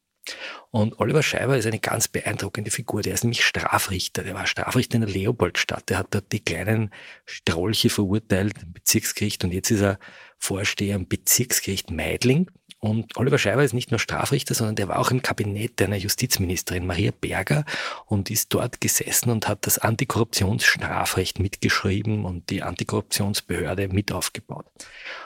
Und 0.70 1.00
Oliver 1.00 1.24
Scheiber 1.24 1.58
ist 1.58 1.66
eine 1.66 1.80
ganz 1.80 2.08
beeindruckende 2.08 2.72
Figur. 2.72 3.02
Der 3.02 3.14
ist 3.14 3.24
nämlich 3.24 3.44
Strafrichter. 3.44 4.24
Der 4.24 4.36
war 4.36 4.46
Strafrichter 4.46 4.96
in 4.96 5.02
der 5.02 5.10
Leopoldstadt. 5.10 5.90
Der 5.90 5.98
hat 5.98 6.08
dort 6.12 6.32
die 6.32 6.44
kleinen 6.44 6.92
Strolche 7.26 7.90
verurteilt 7.90 8.54
im 8.62 8.74
Bezirksgericht 8.74 9.44
und 9.44 9.52
jetzt 9.52 9.72
ist 9.72 9.82
er 9.82 10.00
Vorsteher 10.38 10.96
im 10.96 11.08
Bezirksgericht 11.08 11.92
Meidling. 11.92 12.50
Und 12.84 13.16
Oliver 13.16 13.38
Scheiber 13.38 13.64
ist 13.64 13.74
nicht 13.74 13.92
nur 13.92 14.00
Strafrichter, 14.00 14.56
sondern 14.56 14.76
der 14.76 14.88
war 14.88 14.98
auch 14.98 15.12
im 15.12 15.22
Kabinett 15.22 15.80
einer 15.84 15.98
Justizministerin 15.98 16.88
Maria 16.88 17.12
Berger 17.12 17.64
und 18.08 18.32
ist 18.32 18.52
dort 18.56 18.82
gesessen 18.82 19.30
und 19.30 19.48
hat 19.48 19.68
das 19.68 19.78
Antikorruptionsstrafrecht 19.78 21.40
mitgeschrieben 21.40 22.26
und 22.26 22.50
die 22.50 22.64
Antikorruptionsbehörde 22.64 23.88
mit 23.90 24.12
aufgebaut. 24.12 24.66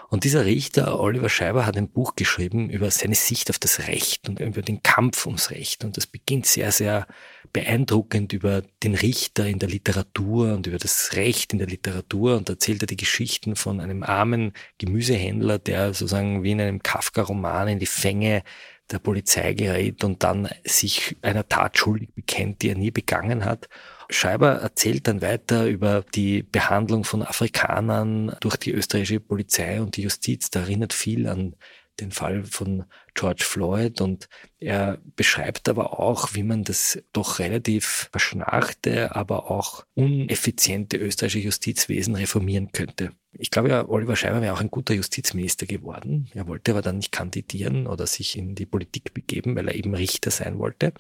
Und 0.10 0.24
dieser 0.24 0.46
Richter, 0.46 1.00
Oliver 1.00 1.30
Scheiber, 1.30 1.66
hat 1.66 1.78
ein 1.78 1.90
Buch 1.90 2.16
geschrieben 2.16 2.70
über 2.70 2.92
seine 2.92 3.16
Sicht 3.16 3.50
auf 3.50 3.60
das 3.60 3.88
Recht 3.88 4.30
und 4.30 4.40
über 4.40 4.62
den 4.62 4.84
Kampf 4.84 5.26
ums 5.26 5.52
Recht. 5.52 5.84
Und 5.84 5.98
das 5.98 6.06
beginnt 6.06 6.46
sehr, 6.46 6.72
sehr 6.72 7.08
beeindruckend 7.52 8.34
über 8.34 8.62
den 8.84 8.96
Richter 8.96 9.48
in 9.48 9.60
der 9.60 9.70
Literatur 9.70 10.54
und 10.54 10.68
über 10.68 10.78
das 10.78 11.12
Recht 11.14 11.54
in 11.54 11.60
der 11.60 11.68
Literatur 11.68 12.36
und 12.38 12.50
erzählt 12.50 12.84
er 12.84 12.88
die 12.88 12.98
Geschichten 12.98 13.56
von 13.56 13.80
einem 13.80 14.04
armen 14.04 14.52
Gemüsehändler, 14.78 15.58
der 15.58 15.94
sozusagen 15.94 16.44
wie 16.44 16.52
in 16.52 16.62
einem 16.62 16.84
Kafka-Roman 16.84 17.70
in 17.70 17.80
die 17.80 17.86
Fänge 17.86 18.44
der 18.92 19.00
Polizei 19.00 19.54
gerät 19.54 20.04
und 20.04 20.24
dann 20.24 20.50
sich 20.64 21.16
einer 21.22 21.48
Tat 21.48 21.78
schuldig 21.78 22.10
bekennt, 22.14 22.62
die 22.62 22.70
er 22.70 22.76
nie 22.76 22.92
begangen 22.92 23.46
hat. 23.46 23.70
Scheiber 24.10 24.54
erzählt 24.54 25.08
dann 25.08 25.22
weiter 25.22 25.68
über 25.68 26.04
die 26.14 26.44
Behandlung 26.44 27.04
von 27.04 27.24
Afrikanern 27.24 28.36
durch 28.40 28.58
die 28.58 28.72
österreichische 28.72 29.20
Polizei 29.20 29.82
und 29.82 29.98
die 29.98 30.04
Justiz. 30.04 30.50
Da 30.50 30.62
erinnert 30.62 30.94
viel 30.94 31.28
an 31.28 31.56
den 32.00 32.12
Fall 32.12 32.44
von 32.44 32.86
George 33.16 33.44
Floyd 33.46 34.02
und 34.02 34.28
er 34.60 35.00
beschreibt 35.16 35.68
aber 35.70 36.00
auch, 36.00 36.34
wie 36.34 36.44
man 36.44 36.64
das 36.64 37.02
doch 37.14 37.40
relativ 37.40 38.10
verschnarchte, 38.12 39.16
aber 39.16 39.50
auch 39.50 39.86
uneffiziente 39.96 40.98
österreichische 40.98 41.40
Justizwesen 41.46 42.16
reformieren 42.16 42.72
könnte. 42.72 43.12
Ich 43.38 43.52
glaube 43.52 43.70
ja, 43.70 43.88
Oliver 43.88 44.16
Scheiber 44.16 44.42
wäre 44.42 44.54
auch 44.54 44.62
ein 44.62 44.72
guter 44.72 44.94
Justizminister 44.94 45.66
geworden. 45.66 46.30
Er 46.34 46.48
wollte 46.48 46.72
aber 46.72 46.82
dann 46.82 46.98
nicht 46.98 47.12
kandidieren 47.12 47.88
oder 47.88 48.08
sich 48.08 48.38
in 48.38 48.56
die 48.56 48.66
Politik 48.66 49.14
begeben, 49.14 49.56
weil 49.56 49.68
er 49.68 49.76
eben 49.76 49.94
Richter 49.94 50.32
sein 50.32 50.58
wollte. 50.60 50.94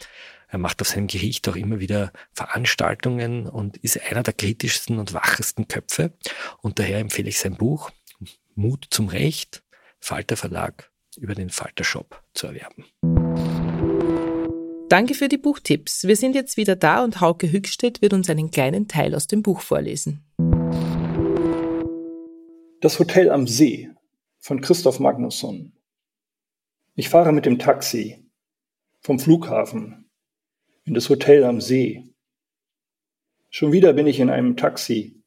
Er 0.47 0.60
macht 0.60 0.82
auf 0.82 0.88
seinem 0.88 1.08
Gericht 1.08 1.47
auch 1.47 1.56
immer 1.56 1.80
wieder 1.80 2.12
Veranstaltungen 2.34 3.47
und 3.47 3.78
ist 3.78 4.01
einer 4.10 4.23
der 4.23 4.34
kritischsten 4.34 4.99
und 4.99 5.13
wachesten 5.13 5.67
Köpfe. 5.67 6.13
Und 6.62 6.80
daher 6.80 6.99
empfehle 6.99 7.30
ich 7.30 7.39
sein 7.39 7.56
Buch 7.56 7.91
Mut 8.56 8.88
zum 8.89 9.10
Recht 9.10 9.63
Falter 9.99 10.38
Verlag 10.38 10.91
über 11.17 11.36
den 11.36 11.49
Falter 11.49 11.84
Shop 11.84 12.21
zu 12.34 12.47
erwerben. 12.47 12.86
Danke 14.89 15.15
für 15.15 15.28
die 15.28 15.38
Buchtipps. 15.38 16.04
Wir 16.04 16.15
sind 16.15 16.36
jetzt 16.36 16.58
wieder 16.58 16.75
da 16.75 17.04
und 17.04 17.19
Hauke 17.19 17.51
Hückstedt 17.51 18.01
wird 18.01 18.13
uns 18.13 18.30
einen 18.30 18.51
kleinen 18.51 18.88
Teil 18.88 19.15
aus 19.15 19.28
dem 19.28 19.41
Buch 19.41 19.62
vorlesen. 19.62 20.23
Das 22.82 22.99
Hotel 22.99 23.32
am 23.32 23.47
See 23.47 23.89
von 24.38 24.62
Christoph 24.62 24.99
Magnusson. 24.99 25.73
Ich 26.93 27.10
fahre 27.10 27.32
mit 27.32 27.45
dem 27.45 27.58
Taxi 27.58 28.30
vom 29.01 29.19
Flughafen 29.19 30.10
in 30.84 30.93
das 30.93 31.10
Hotel 31.10 31.43
am 31.43 31.62
See. 31.62 32.04
Schon 33.49 33.71
wieder 33.71 33.93
bin 33.93 34.06
ich 34.06 34.19
in 34.19 34.30
einem 34.30 34.56
Taxi. 34.56 35.23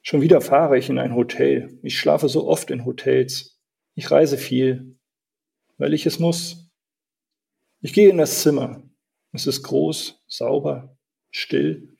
Schon 0.00 0.22
wieder 0.22 0.40
fahre 0.40 0.78
ich 0.78 0.88
in 0.88 0.98
ein 0.98 1.14
Hotel. 1.14 1.78
Ich 1.82 1.98
schlafe 1.98 2.28
so 2.28 2.48
oft 2.48 2.70
in 2.70 2.84
Hotels. 2.84 3.53
Ich 3.94 4.10
reise 4.10 4.38
viel, 4.38 4.98
weil 5.78 5.94
ich 5.94 6.06
es 6.06 6.18
muss. 6.18 6.70
Ich 7.80 7.92
gehe 7.92 8.08
in 8.08 8.18
das 8.18 8.42
Zimmer. 8.42 8.82
Es 9.32 9.46
ist 9.46 9.62
groß, 9.62 10.22
sauber, 10.26 10.96
still. 11.30 11.96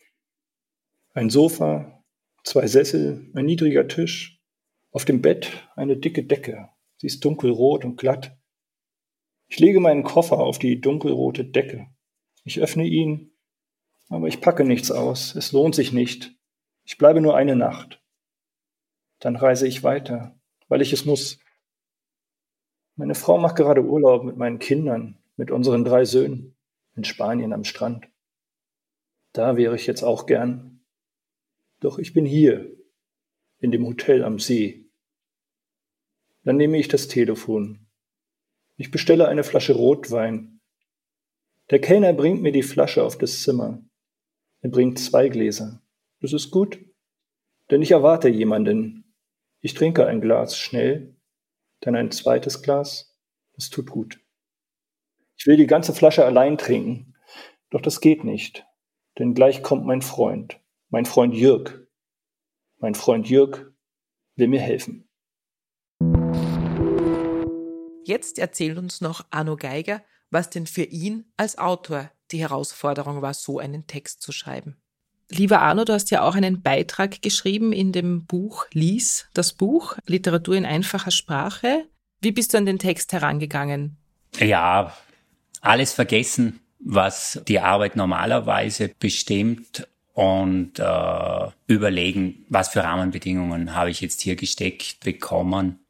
Ein 1.13 1.31
Sofa, 1.31 2.05
zwei 2.43 2.67
Sessel, 2.67 3.31
ein 3.35 3.45
niedriger 3.45 3.87
Tisch. 3.87 4.41
Auf 4.91 5.05
dem 5.05 5.23
Bett 5.23 5.51
eine 5.75 5.97
dicke 5.97 6.25
Decke. 6.25 6.69
Sie 6.97 7.07
ist 7.07 7.25
dunkelrot 7.25 7.85
und 7.85 7.97
glatt. 7.97 8.37
Ich 9.49 9.59
lege 9.59 9.81
meinen 9.81 10.05
Koffer 10.05 10.39
auf 10.39 10.59
die 10.59 10.81
dunkelrote 10.81 11.45
Decke. 11.45 11.89
Ich 12.45 12.61
öffne 12.61 12.87
ihn, 12.87 13.33
aber 14.09 14.29
ich 14.29 14.41
packe 14.41 14.65
nichts 14.65 14.91
aus. 14.91 15.35
Es 15.35 15.53
lohnt 15.53 15.75
sich 15.75 15.93
nicht. 15.93 16.33
Ich 16.85 16.99
bleibe 16.99 17.21
nur 17.21 17.37
eine 17.37 17.57
Nacht. 17.57 18.03
Dann 19.21 19.37
reise 19.37 19.67
ich 19.67 19.83
weiter, 19.83 20.39
weil 20.69 20.83
ich 20.83 20.93
es 20.93 21.05
muss. 21.05 21.39
Meine 22.97 23.15
Frau 23.15 23.39
macht 23.39 23.57
gerade 23.57 23.83
Urlaub 23.83 24.25
mit 24.25 24.37
meinen 24.37 24.59
Kindern, 24.59 25.19
mit 25.37 25.51
unseren 25.51 25.85
drei 25.85 26.05
Söhnen 26.05 26.57
in 26.97 27.05
Spanien 27.05 27.53
am 27.53 27.65
Strand. 27.65 28.07
Da 29.33 29.57
wäre 29.57 29.75
ich 29.75 29.87
jetzt 29.87 30.03
auch 30.03 30.27
gern. 30.27 30.85
Doch 31.81 31.99
ich 31.99 32.13
bin 32.13 32.25
hier, 32.25 32.71
in 33.59 33.73
dem 33.73 33.87
Hotel 33.87 34.23
am 34.23 34.39
See. 34.39 34.87
Dann 36.45 36.57
nehme 36.57 36.79
ich 36.79 36.89
das 36.89 37.09
Telefon 37.09 37.85
ich 38.77 38.91
bestelle 38.91 39.29
eine 39.29 39.45
Flasche 39.45 39.75
Rotwein. 39.75 40.61
Der 41.71 41.81
Kellner 41.81 42.13
bringt 42.13 42.43
mir 42.43 42.53
die 42.53 42.63
Flasche 42.63 43.05
auf 43.05 43.17
das 43.17 43.43
Zimmer. 43.43 43.83
Er 44.63 44.71
bringt 44.71 44.99
zwei 44.99 45.29
Gläser. 45.29 45.81
Das 46.21 46.33
ist 46.33 46.51
gut, 46.51 46.79
denn 47.71 47.83
ich 47.83 47.93
erwarte 47.93 48.29
jemanden. 48.29 49.15
Ich 49.61 49.75
trinke 49.75 50.07
ein 50.07 50.21
Glas 50.21 50.59
schnell, 50.59 51.14
dann 51.85 51.97
ein 51.97 52.11
zweites 52.11 52.63
Glas. 52.63 53.15
Das 53.55 53.71
tut 53.71 53.91
gut. 53.91 54.21
Ich 55.37 55.47
will 55.47 55.57
die 55.57 55.67
ganze 55.67 55.93
Flasche 55.93 56.25
allein 56.25 56.59
trinken, 56.59 57.15
doch 57.71 57.81
das 57.81 58.01
geht 58.01 58.25
nicht, 58.25 58.65
denn 59.19 59.35
gleich 59.35 59.63
kommt 59.63 59.85
mein 59.85 60.01
Freund, 60.01 60.61
mein 60.89 61.05
Freund 61.05 61.35
Jürg. 61.35 61.87
Mein 62.79 62.95
Freund 62.95 63.29
Jürg 63.29 63.73
will 64.37 64.49
mir 64.49 64.61
helfen. 64.61 65.09
Jetzt 68.05 68.39
erzählt 68.39 68.79
uns 68.79 69.01
noch 69.01 69.25
Arno 69.31 69.57
Geiger, 69.57 70.03
was 70.31 70.51
denn 70.51 70.67
für 70.67 70.85
ihn 70.85 71.33
als 71.37 71.59
Autor 71.59 72.11
die 72.31 72.41
Herausforderung 72.41 73.23
war, 73.23 73.35
so 73.35 73.59
einen 73.59 73.87
Text 73.87 74.23
zu 74.23 74.33
schreiben. 74.33 74.84
Lieber 75.31 75.61
Arno, 75.61 75.85
du 75.85 75.93
hast 75.93 76.11
ja 76.11 76.23
auch 76.23 76.35
einen 76.35 76.63
Beitrag 76.63 77.23
geschrieben 77.23 77.73
in 77.73 77.93
dem 77.93 78.25
Buch 78.25 78.67
Lies, 78.73 79.29
das 79.35 79.53
Buch 79.53 79.97
Literatur 80.07 80.55
in 80.55 80.67
einfacher 80.67 81.11
Sprache. 81.11 81.85
Wie 82.21 82.33
bist 82.33 82.55
du 82.55 82.59
an 82.59 82.67
den 82.67 82.79
Text 82.79 83.13
herangegangen? 83.13 83.97
Ja, 84.39 84.97
alles 85.61 85.93
vergessen, 85.93 86.61
was 86.79 87.41
die 87.49 87.61
Arbeit 87.61 87.97
normalerweise 87.97 88.91
bestimmt 88.99 89.89
und 90.13 90.79
äh, 90.79 91.49
überlegen, 91.67 92.45
was 92.49 92.69
für 92.69 92.85
Rahmenbedingungen 92.85 93.75
habe 93.75 93.91
ich 93.91 94.01
jetzt 94.01 94.21
hier 94.21 94.37
gesteckt 94.37 95.01
bekommen 95.01 95.81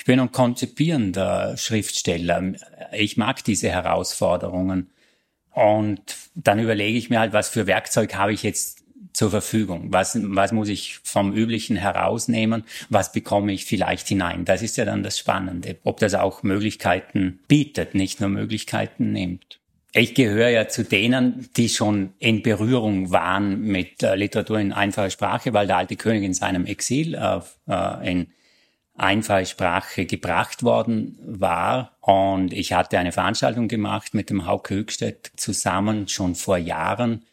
ich 0.00 0.06
bin 0.06 0.18
ein 0.18 0.32
konzipierender 0.32 1.58
Schriftsteller. 1.58 2.54
Ich 2.90 3.18
mag 3.18 3.44
diese 3.44 3.68
Herausforderungen. 3.68 4.88
Und 5.52 6.16
dann 6.34 6.58
überlege 6.58 6.96
ich 6.96 7.10
mir 7.10 7.20
halt, 7.20 7.32
was 7.32 7.48
für 7.48 7.66
Werkzeug 7.66 8.14
habe 8.14 8.32
ich 8.32 8.42
jetzt 8.42 8.80
zur 9.12 9.30
Verfügung? 9.30 9.92
Was, 9.92 10.18
was 10.20 10.52
muss 10.52 10.68
ich 10.68 10.98
vom 11.02 11.32
Üblichen 11.34 11.76
herausnehmen? 11.76 12.64
Was 12.88 13.12
bekomme 13.12 13.52
ich 13.52 13.64
vielleicht 13.64 14.08
hinein? 14.08 14.44
Das 14.44 14.62
ist 14.62 14.76
ja 14.76 14.84
dann 14.84 15.02
das 15.02 15.18
Spannende, 15.18 15.78
ob 15.84 15.98
das 16.00 16.14
auch 16.14 16.42
Möglichkeiten 16.42 17.40
bietet, 17.48 17.94
nicht 17.94 18.20
nur 18.20 18.28
Möglichkeiten 18.28 19.12
nimmt. 19.12 19.58
Ich 19.92 20.14
gehöre 20.14 20.50
ja 20.50 20.68
zu 20.68 20.84
denen, 20.84 21.48
die 21.56 21.68
schon 21.68 22.14
in 22.20 22.42
Berührung 22.42 23.10
waren 23.10 23.60
mit 23.62 24.04
äh, 24.04 24.14
Literatur 24.14 24.60
in 24.60 24.72
einfacher 24.72 25.10
Sprache, 25.10 25.52
weil 25.52 25.66
der 25.66 25.78
alte 25.78 25.96
König 25.96 26.22
in 26.22 26.34
seinem 26.34 26.64
Exil 26.64 27.14
äh, 27.14 27.40
äh 27.68 28.10
in 28.10 28.26
einfache 29.00 29.46
Sprache 29.46 30.06
gebracht 30.06 30.62
worden 30.62 31.18
war. 31.22 31.96
Und 32.00 32.52
ich 32.52 32.72
hatte 32.72 32.98
eine 32.98 33.12
Veranstaltung 33.12 33.68
gemacht 33.68 34.14
mit 34.14 34.30
dem 34.30 34.46
Hauke 34.46 34.74
Höchstedt 34.74 35.32
zusammen 35.36 36.06
schon 36.08 36.34
vor 36.34 36.58
Jahren, 36.58 37.24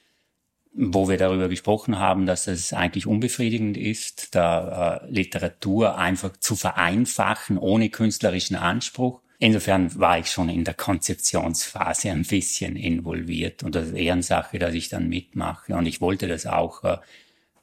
wo 0.73 1.09
wir 1.09 1.17
darüber 1.17 1.49
gesprochen 1.49 1.99
haben, 1.99 2.25
dass 2.25 2.47
es 2.47 2.71
eigentlich 2.71 3.05
unbefriedigend 3.05 3.77
ist, 3.77 4.35
da 4.35 5.01
äh, 5.03 5.11
Literatur 5.11 5.97
einfach 5.97 6.37
zu 6.37 6.55
vereinfachen 6.55 7.57
ohne 7.57 7.89
künstlerischen 7.89 8.55
Anspruch. 8.55 9.21
Insofern 9.39 9.99
war 9.99 10.17
ich 10.17 10.31
schon 10.31 10.49
in 10.49 10.63
der 10.63 10.73
Konzeptionsphase 10.73 12.09
ein 12.11 12.23
bisschen 12.23 12.75
involviert 12.75 13.61
und 13.61 13.75
das 13.75 13.87
ist 13.87 13.93
Ehrensache, 13.93 14.57
dass 14.57 14.73
ich 14.73 14.89
dann 14.89 15.09
mitmache. 15.09 15.75
Und 15.75 15.85
ich 15.85 16.01
wollte 16.01 16.27
das 16.27 16.47
auch 16.47 16.83
äh, 16.83 16.97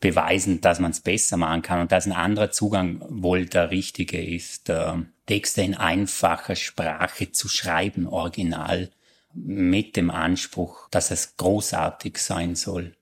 beweisen, 0.04 0.60
dass 0.60 0.80
man 0.80 0.90
es 0.90 1.00
besser 1.00 1.38
machen 1.38 1.62
kann 1.62 1.80
und 1.80 1.90
dass 1.90 2.04
ein 2.04 2.12
anderer 2.12 2.50
Zugang 2.50 3.02
wohl 3.08 3.46
der 3.46 3.70
richtige 3.70 4.22
ist, 4.22 4.68
äh, 4.68 4.92
Texte 5.24 5.62
in 5.62 5.74
einfacher 5.74 6.56
Sprache 6.56 7.32
zu 7.32 7.48
schreiben, 7.48 8.06
original, 8.06 8.90
mit 9.32 9.96
dem 9.96 10.10
Anspruch, 10.10 10.90
dass 10.90 11.10
es 11.10 11.38
großartig 11.38 12.18
sein 12.18 12.54
soll. 12.54 12.94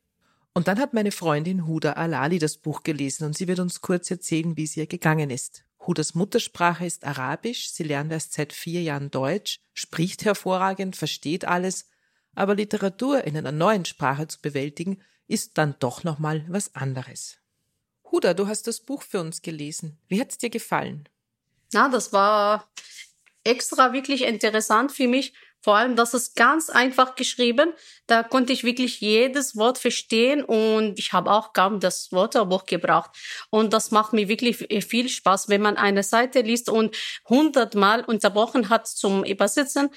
Und 0.55 0.69
dann 0.69 0.79
hat 0.79 0.95
meine 0.95 1.11
Freundin 1.11 1.67
Huda 1.67 1.95
Alali 1.95 2.38
das 2.38 2.57
Buch 2.57 2.85
gelesen 2.85 3.25
und 3.27 3.37
sie 3.37 3.49
wird 3.49 3.59
uns 3.59 3.81
kurz 3.81 4.09
erzählen, 4.09 4.57
wie 4.57 4.62
es 4.62 4.77
ihr 4.77 4.87
gegangen 4.87 5.31
ist. 5.31 5.65
Hudas 5.85 6.15
Muttersprache 6.15 6.87
ist 6.87 7.05
Arabisch, 7.05 7.71
sie 7.71 7.83
lernt 7.83 8.12
erst 8.12 8.35
seit 8.35 8.53
vier 8.53 8.81
Jahren 8.81 9.11
Deutsch, 9.11 9.59
spricht 9.75 10.25
hervorragend, 10.25 10.95
versteht 10.95 11.47
alles, 11.47 11.88
aber 12.35 12.55
Literatur 12.55 13.25
in 13.25 13.37
einer 13.37 13.53
neuen 13.53 13.85
Sprache 13.85 14.29
zu 14.29 14.40
bewältigen, 14.40 15.03
ist 15.29 15.59
dann 15.59 15.77
doch 15.79 16.05
nochmal 16.05 16.45
was 16.49 16.75
anderes. 16.75 17.38
Huda, 18.11 18.35
du 18.35 18.47
hast 18.47 18.66
das 18.66 18.81
Buch 18.81 19.03
für 19.03 19.21
uns 19.21 19.42
gelesen. 19.42 19.99
Wie 20.09 20.21
hat 20.21 20.31
es 20.31 20.38
dir 20.38 20.51
gefallen? 20.51 21.09
Na, 21.73 21.88
das 21.88 22.12
war 22.12 22.71
extra 23.45 23.92
wirklich 23.92 24.23
interessant 24.23 24.92
für 24.92 25.09
mich. 25.09 25.33
Vor 25.62 25.77
allem, 25.77 25.95
das 25.95 26.12
ist 26.12 26.35
ganz 26.35 26.71
einfach 26.71 27.14
geschrieben. 27.14 27.73
Da 28.09 28.25
konnte 28.25 28.53
ich 28.53 28.64
wirklich 28.64 29.01
jedes 29.01 29.57
Wort 29.57 29.79
verstehen 29.79 30.42
und 30.42 30.99
ich 30.99 31.12
habe 31.12 31.31
auch 31.31 31.53
kaum 31.53 31.79
das 31.79 32.11
Wörterbuch 32.11 32.66
gebraucht. 32.66 33.11
Und 33.49 33.73
das 33.73 33.92
macht 33.92 34.12
mir 34.12 34.27
wirklich 34.27 34.66
viel 34.85 35.09
Spaß, 35.09 35.49
wenn 35.49 35.62
man 35.62 35.77
eine 35.77 36.03
Seite 36.03 36.40
liest 36.40 36.68
und 36.68 36.97
hundertmal 37.29 38.05
unterbrochen 38.05 38.71
hat 38.71 38.88
zum 38.88 39.23
Übersetzen. 39.23 39.90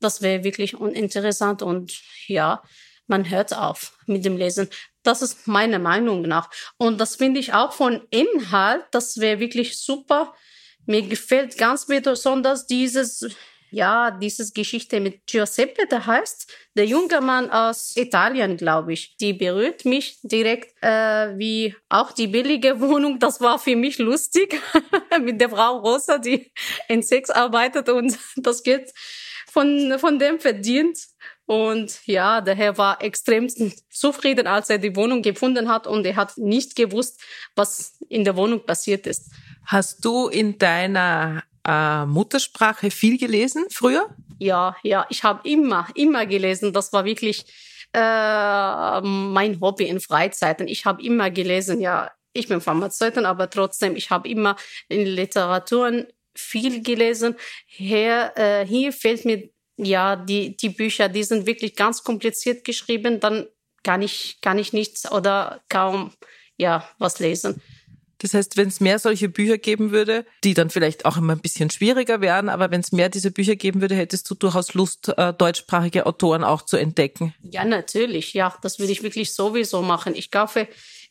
Das 0.00 0.22
wäre 0.22 0.44
wirklich 0.44 0.74
uninteressant 0.76 1.62
und 1.62 2.00
ja, 2.26 2.62
man 3.06 3.28
hört 3.28 3.54
auf 3.54 3.92
mit 4.06 4.24
dem 4.24 4.36
Lesen. 4.36 4.68
Das 5.02 5.22
ist 5.22 5.46
meine 5.46 5.78
Meinung 5.78 6.22
nach. 6.22 6.50
Und 6.76 7.00
das 7.00 7.16
finde 7.16 7.40
ich 7.40 7.52
auch 7.52 7.72
von 7.72 8.02
Inhalt, 8.10 8.84
das 8.92 9.18
wäre 9.18 9.40
wirklich 9.40 9.78
super. 9.78 10.34
Mir 10.86 11.02
gefällt 11.02 11.58
ganz 11.58 11.86
besonders 11.86 12.66
dieses, 12.66 13.26
ja, 13.70 14.10
dieses 14.10 14.52
Geschichte 14.52 15.00
mit 15.00 15.26
Giuseppe, 15.26 15.86
der 15.86 16.06
heißt, 16.06 16.52
der 16.74 16.86
junge 16.86 17.20
Mann 17.20 17.50
aus 17.50 17.96
Italien, 17.96 18.56
glaube 18.56 18.92
ich. 18.92 19.16
Die 19.18 19.32
berührt 19.32 19.84
mich 19.84 20.18
direkt, 20.22 20.74
äh, 20.82 21.36
wie 21.38 21.74
auch 21.88 22.12
die 22.12 22.26
billige 22.26 22.80
Wohnung. 22.80 23.18
Das 23.18 23.40
war 23.40 23.58
für 23.58 23.76
mich 23.76 23.98
lustig 23.98 24.60
mit 25.20 25.40
der 25.40 25.50
Frau 25.50 25.78
Rosa, 25.78 26.18
die 26.18 26.52
in 26.88 27.02
Sex 27.02 27.30
arbeitet 27.30 27.88
und 27.88 28.18
das 28.36 28.62
Geld 28.62 28.92
von, 29.50 29.98
von 29.98 30.18
dem 30.18 30.38
verdient. 30.40 30.98
Und 31.46 32.06
ja, 32.06 32.40
der 32.40 32.54
Herr 32.54 32.78
war 32.78 33.02
extrem 33.02 33.48
zufrieden, 33.90 34.46
als 34.46 34.70
er 34.70 34.78
die 34.78 34.94
Wohnung 34.94 35.22
gefunden 35.22 35.68
hat 35.68 35.86
und 35.86 36.06
er 36.06 36.16
hat 36.16 36.38
nicht 36.38 36.76
gewusst, 36.76 37.20
was 37.56 37.96
in 38.08 38.24
der 38.24 38.36
Wohnung 38.36 38.64
passiert 38.64 39.06
ist. 39.06 39.32
Hast 39.66 40.04
du 40.04 40.28
in 40.28 40.58
deiner 40.58 41.42
äh, 41.66 42.06
Muttersprache 42.06 42.90
viel 42.90 43.18
gelesen 43.18 43.64
früher? 43.70 44.14
Ja, 44.38 44.76
ja, 44.82 45.06
ich 45.10 45.24
habe 45.24 45.48
immer, 45.48 45.88
immer 45.94 46.24
gelesen. 46.24 46.72
Das 46.72 46.92
war 46.92 47.04
wirklich 47.04 47.44
äh, 47.92 49.00
mein 49.00 49.58
Hobby 49.60 49.84
in 49.84 50.00
Freizeiten. 50.00 50.68
Ich 50.68 50.84
habe 50.84 51.02
immer 51.02 51.30
gelesen, 51.30 51.80
ja. 51.80 52.10
Ich 52.32 52.46
bin 52.46 52.60
Pharmazeutin, 52.60 53.24
aber 53.24 53.50
trotzdem, 53.50 53.96
ich 53.96 54.10
habe 54.10 54.28
immer 54.28 54.54
in 54.88 55.04
Literaturen 55.04 56.06
viel 56.40 56.82
gelesen. 56.82 57.36
Hier, 57.66 58.32
äh, 58.36 58.66
hier 58.66 58.92
fällt 58.92 59.24
mir 59.24 59.50
ja, 59.76 60.16
die, 60.16 60.56
die 60.56 60.68
Bücher, 60.68 61.08
die 61.08 61.24
sind 61.24 61.46
wirklich 61.46 61.74
ganz 61.76 62.02
kompliziert 62.02 62.64
geschrieben, 62.64 63.20
dann 63.20 63.46
kann 63.82 64.02
ich, 64.02 64.38
kann 64.42 64.58
ich 64.58 64.72
nichts 64.72 65.10
oder 65.10 65.62
kaum, 65.68 66.12
ja, 66.56 66.88
was 66.98 67.18
lesen. 67.18 67.62
Das 68.18 68.34
heißt, 68.34 68.58
wenn 68.58 68.68
es 68.68 68.80
mehr 68.80 68.98
solche 68.98 69.30
Bücher 69.30 69.56
geben 69.56 69.92
würde, 69.92 70.26
die 70.44 70.52
dann 70.52 70.68
vielleicht 70.68 71.06
auch 71.06 71.16
immer 71.16 71.32
ein 71.32 71.40
bisschen 71.40 71.70
schwieriger 71.70 72.20
wären, 72.20 72.50
aber 72.50 72.70
wenn 72.70 72.82
es 72.82 72.92
mehr 72.92 73.08
diese 73.08 73.30
Bücher 73.30 73.56
geben 73.56 73.80
würde, 73.80 73.94
hättest 73.94 74.28
du 74.28 74.34
durchaus 74.34 74.74
Lust, 74.74 75.08
äh, 75.16 75.32
deutschsprachige 75.32 76.04
Autoren 76.04 76.44
auch 76.44 76.62
zu 76.62 76.76
entdecken. 76.76 77.34
Ja, 77.42 77.64
natürlich. 77.64 78.34
Ja, 78.34 78.54
das 78.60 78.78
würde 78.78 78.92
ich 78.92 79.02
wirklich 79.02 79.32
sowieso 79.32 79.80
machen. 79.80 80.14
Ich 80.14 80.30
kaufe 80.30 80.68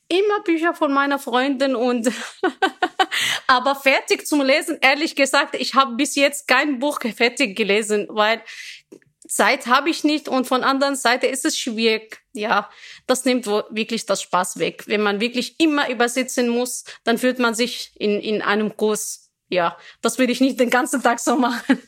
immer 0.09 0.41
Bücher 0.43 0.73
von 0.73 0.91
meiner 0.91 1.19
Freundin 1.19 1.75
und 1.75 2.11
aber 3.47 3.75
fertig 3.75 4.27
zum 4.27 4.41
Lesen, 4.41 4.77
ehrlich 4.81 5.15
gesagt, 5.15 5.55
ich 5.55 5.75
habe 5.75 5.95
bis 5.95 6.15
jetzt 6.15 6.47
kein 6.47 6.79
Buch 6.79 6.99
fertig 7.15 7.55
gelesen, 7.55 8.07
weil 8.09 8.41
Zeit 9.27 9.67
habe 9.67 9.91
ich 9.91 10.03
nicht 10.03 10.27
und 10.27 10.47
von 10.47 10.63
anderen 10.63 10.95
Seite 10.95 11.27
ist 11.27 11.45
es 11.45 11.57
schwierig. 11.57 12.23
Ja, 12.33 12.69
das 13.05 13.25
nimmt 13.25 13.45
wirklich 13.45 14.07
das 14.07 14.23
Spaß 14.23 14.57
weg. 14.57 14.83
Wenn 14.87 15.01
man 15.01 15.21
wirklich 15.21 15.59
immer 15.59 15.89
übersetzen 15.89 16.49
muss, 16.49 16.83
dann 17.03 17.19
fühlt 17.19 17.37
man 17.37 17.53
sich 17.53 17.91
in, 17.95 18.19
in 18.19 18.41
einem 18.41 18.75
Kurs. 18.75 19.29
Ja, 19.47 19.77
das 20.01 20.17
würde 20.17 20.31
ich 20.31 20.41
nicht 20.41 20.59
den 20.59 20.71
ganzen 20.71 21.03
Tag 21.03 21.19
so 21.19 21.35
machen. 21.35 21.79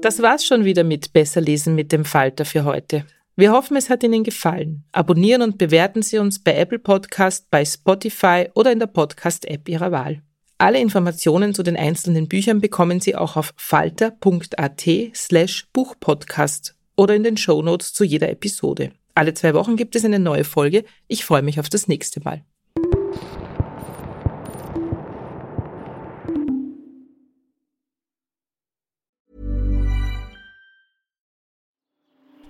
Das 0.00 0.20
war's 0.22 0.44
schon 0.44 0.64
wieder 0.64 0.84
mit 0.84 1.12
Besser 1.12 1.40
lesen 1.40 1.74
mit 1.74 1.92
dem 1.92 2.04
Falter 2.04 2.44
für 2.44 2.64
heute. 2.64 3.06
Wir 3.34 3.52
hoffen, 3.52 3.76
es 3.76 3.88
hat 3.88 4.02
Ihnen 4.02 4.24
gefallen. 4.24 4.84
Abonnieren 4.92 5.40
und 5.40 5.56
bewerten 5.56 6.02
Sie 6.02 6.18
uns 6.18 6.42
bei 6.42 6.54
Apple 6.54 6.78
Podcast, 6.78 7.50
bei 7.50 7.64
Spotify 7.64 8.48
oder 8.54 8.72
in 8.72 8.78
der 8.78 8.88
Podcast-App 8.88 9.68
Ihrer 9.68 9.90
Wahl. 9.90 10.22
Alle 10.58 10.78
Informationen 10.78 11.54
zu 11.54 11.62
den 11.62 11.76
einzelnen 11.76 12.28
Büchern 12.28 12.60
bekommen 12.60 13.00
Sie 13.00 13.16
auch 13.16 13.36
auf 13.36 13.54
falter.at 13.56 14.84
slash 15.14 15.66
Buchpodcast 15.72 16.76
oder 16.94 17.16
in 17.16 17.24
den 17.24 17.36
Shownotes 17.38 17.94
zu 17.94 18.04
jeder 18.04 18.28
Episode. 18.28 18.92
Alle 19.14 19.34
zwei 19.34 19.54
Wochen 19.54 19.76
gibt 19.76 19.96
es 19.96 20.04
eine 20.04 20.18
neue 20.18 20.44
Folge. 20.44 20.84
Ich 21.08 21.24
freue 21.24 21.42
mich 21.42 21.58
auf 21.58 21.68
das 21.68 21.88
nächste 21.88 22.20
Mal. 22.20 22.44